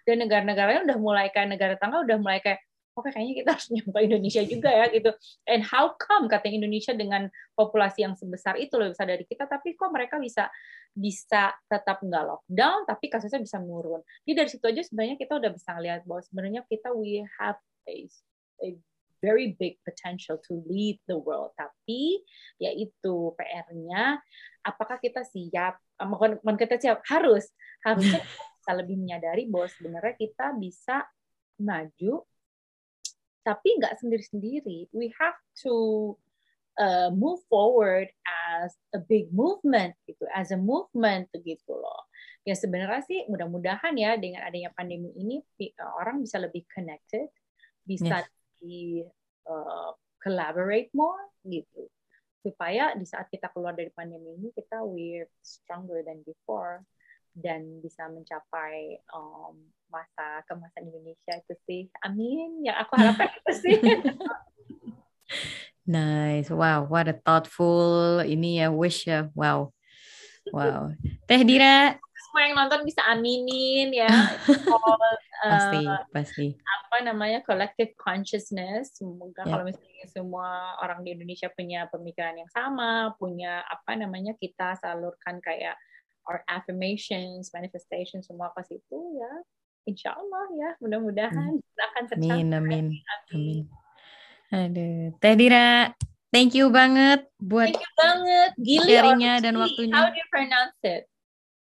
[0.00, 3.98] Dan negara-negaranya udah mulai kayak negara tangga udah mulai kayak oke kayaknya kita harus nyampe
[4.02, 5.10] Indonesia juga ya gitu.
[5.46, 9.78] And how come katanya Indonesia dengan populasi yang sebesar itu lebih besar dari kita, tapi
[9.78, 10.50] kok mereka bisa
[10.90, 14.02] bisa tetap nggak lockdown, tapi kasusnya bisa menurun.
[14.26, 18.10] Jadi dari situ aja sebenarnya kita udah bisa ngeliat bahwa sebenarnya kita we have a,
[18.66, 18.68] a
[19.20, 21.52] very big potential to lead the world.
[21.54, 22.24] Tapi
[22.58, 24.18] yaitu PR-nya,
[24.64, 25.78] apakah kita siap?
[26.00, 27.52] Bukan kita siap, harus
[27.84, 28.20] harusnya
[28.60, 31.06] kita lebih menyadari bahwa sebenarnya kita bisa
[31.60, 32.24] maju
[33.46, 34.92] tapi nggak sendiri-sendiri.
[34.92, 35.74] We have to
[36.76, 42.08] uh, move forward as a big movement gitu, as a movement gitu loh.
[42.44, 45.40] Ya sebenarnya sih mudah-mudahan ya dengan adanya pandemi ini
[46.00, 47.28] orang bisa lebih connected,
[47.84, 48.60] bisa yeah.
[48.60, 49.04] di
[49.48, 51.88] uh, collaborate more gitu
[52.40, 56.80] supaya di saat kita keluar dari pandemi ini kita we're stronger than before
[57.36, 59.60] dan bisa mencapai um,
[59.90, 61.82] masa kemasan Indonesia itu sih.
[62.06, 62.64] Amin.
[62.64, 63.76] Yang aku harapkan itu sih.
[65.84, 66.48] nice.
[66.48, 69.28] Wow, what a thoughtful ini ya wish ya.
[69.34, 69.74] Wow.
[70.50, 70.96] Wow.
[71.28, 74.06] Teh Dira semua yang nonton bisa aminin ya.
[75.42, 76.46] pasti, uh, pasti.
[76.54, 78.94] Apa namanya collective consciousness.
[78.94, 79.50] Semoga yeah.
[79.50, 85.42] kalau misalnya semua orang di Indonesia punya pemikiran yang sama, punya apa namanya kita salurkan
[85.42, 85.74] kayak
[86.30, 89.32] our affirmations, manifestation semua ke situ ya
[89.90, 91.86] insya Allah ya mudah-mudahan hmm.
[91.90, 92.38] akan tercapai.
[92.38, 92.86] Amin, amin,
[93.34, 93.64] amin.
[94.50, 95.94] Aduh, Teh Dira,
[96.34, 98.50] thank you banget buat thank you banget.
[98.58, 99.94] Gili sharingnya dan waktunya.
[99.94, 101.02] How do you pronounce it?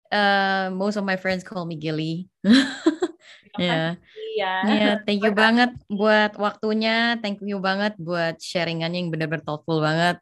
[0.06, 2.28] Uh, most of my friends call me Gilly.
[3.56, 3.96] Ya.
[4.36, 4.60] Yeah.
[4.68, 10.20] yeah, thank you banget buat waktunya, thank you banget buat sharingannya yang benar-benar thoughtful banget.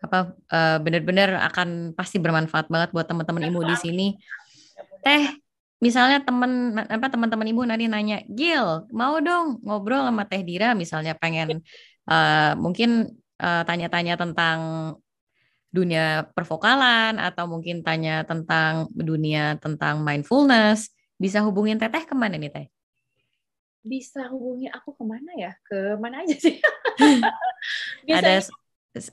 [0.00, 4.06] Apa uh, benar-benar akan pasti bermanfaat banget buat teman-teman ibu di sini.
[5.04, 5.28] Teh,
[5.80, 11.16] misalnya temen apa teman-teman ibu nanti nanya Gil mau dong ngobrol sama Teh Dira misalnya
[11.16, 11.64] pengen
[12.04, 13.08] uh, mungkin
[13.40, 14.58] uh, tanya-tanya tentang
[15.72, 22.48] dunia pervokalan atau mungkin tanya tentang dunia tentang mindfulness bisa hubungin Teteh ke mana nih
[22.48, 22.66] Teh?
[23.80, 25.52] Bisa hubungi aku ke mana ya?
[25.64, 26.56] Ke mana aja sih?
[28.08, 28.32] bisa Ada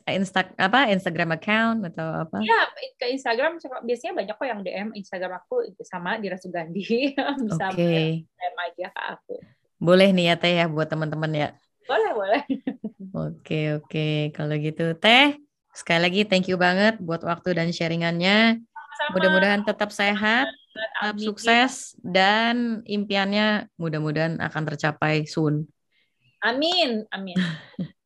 [0.09, 2.41] Insta apa Instagram account atau apa?
[2.41, 2.65] Ya
[2.97, 7.13] ke Instagram biasanya banyak kok yang DM Instagram aku sama Dira Sugandi
[7.45, 8.25] bisa okay.
[8.25, 9.35] DM aja ke aku.
[9.77, 11.49] Boleh nih ya Teh ya buat teman-teman ya.
[11.85, 12.41] Boleh boleh.
[13.17, 15.37] Oke oke kalau gitu Teh
[15.73, 18.61] sekali lagi thank you banget buat waktu dan sharingannya.
[19.13, 25.69] Mudah-mudahan tetap sehat, tetap sukses dan impiannya mudah-mudahan akan tercapai soon.
[26.41, 27.37] Amin amin.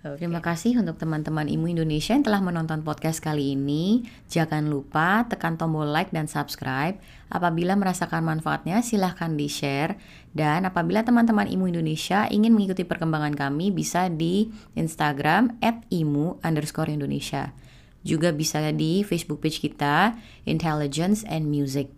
[0.00, 0.24] Okay.
[0.24, 4.08] Terima kasih untuk teman-teman Imu Indonesia yang telah menonton podcast kali ini.
[4.32, 6.96] Jangan lupa tekan tombol like dan subscribe.
[7.28, 10.00] Apabila merasakan manfaatnya, silahkan di-share.
[10.32, 16.88] Dan apabila teman-teman Imu Indonesia ingin mengikuti perkembangan kami, bisa di Instagram at imu underscore
[16.88, 17.52] Indonesia.
[18.00, 20.16] Juga bisa di Facebook page kita,
[20.48, 21.92] Intelligence and Music.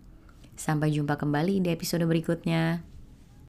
[0.59, 2.90] Sampai jumpa kembali di episode berikutnya.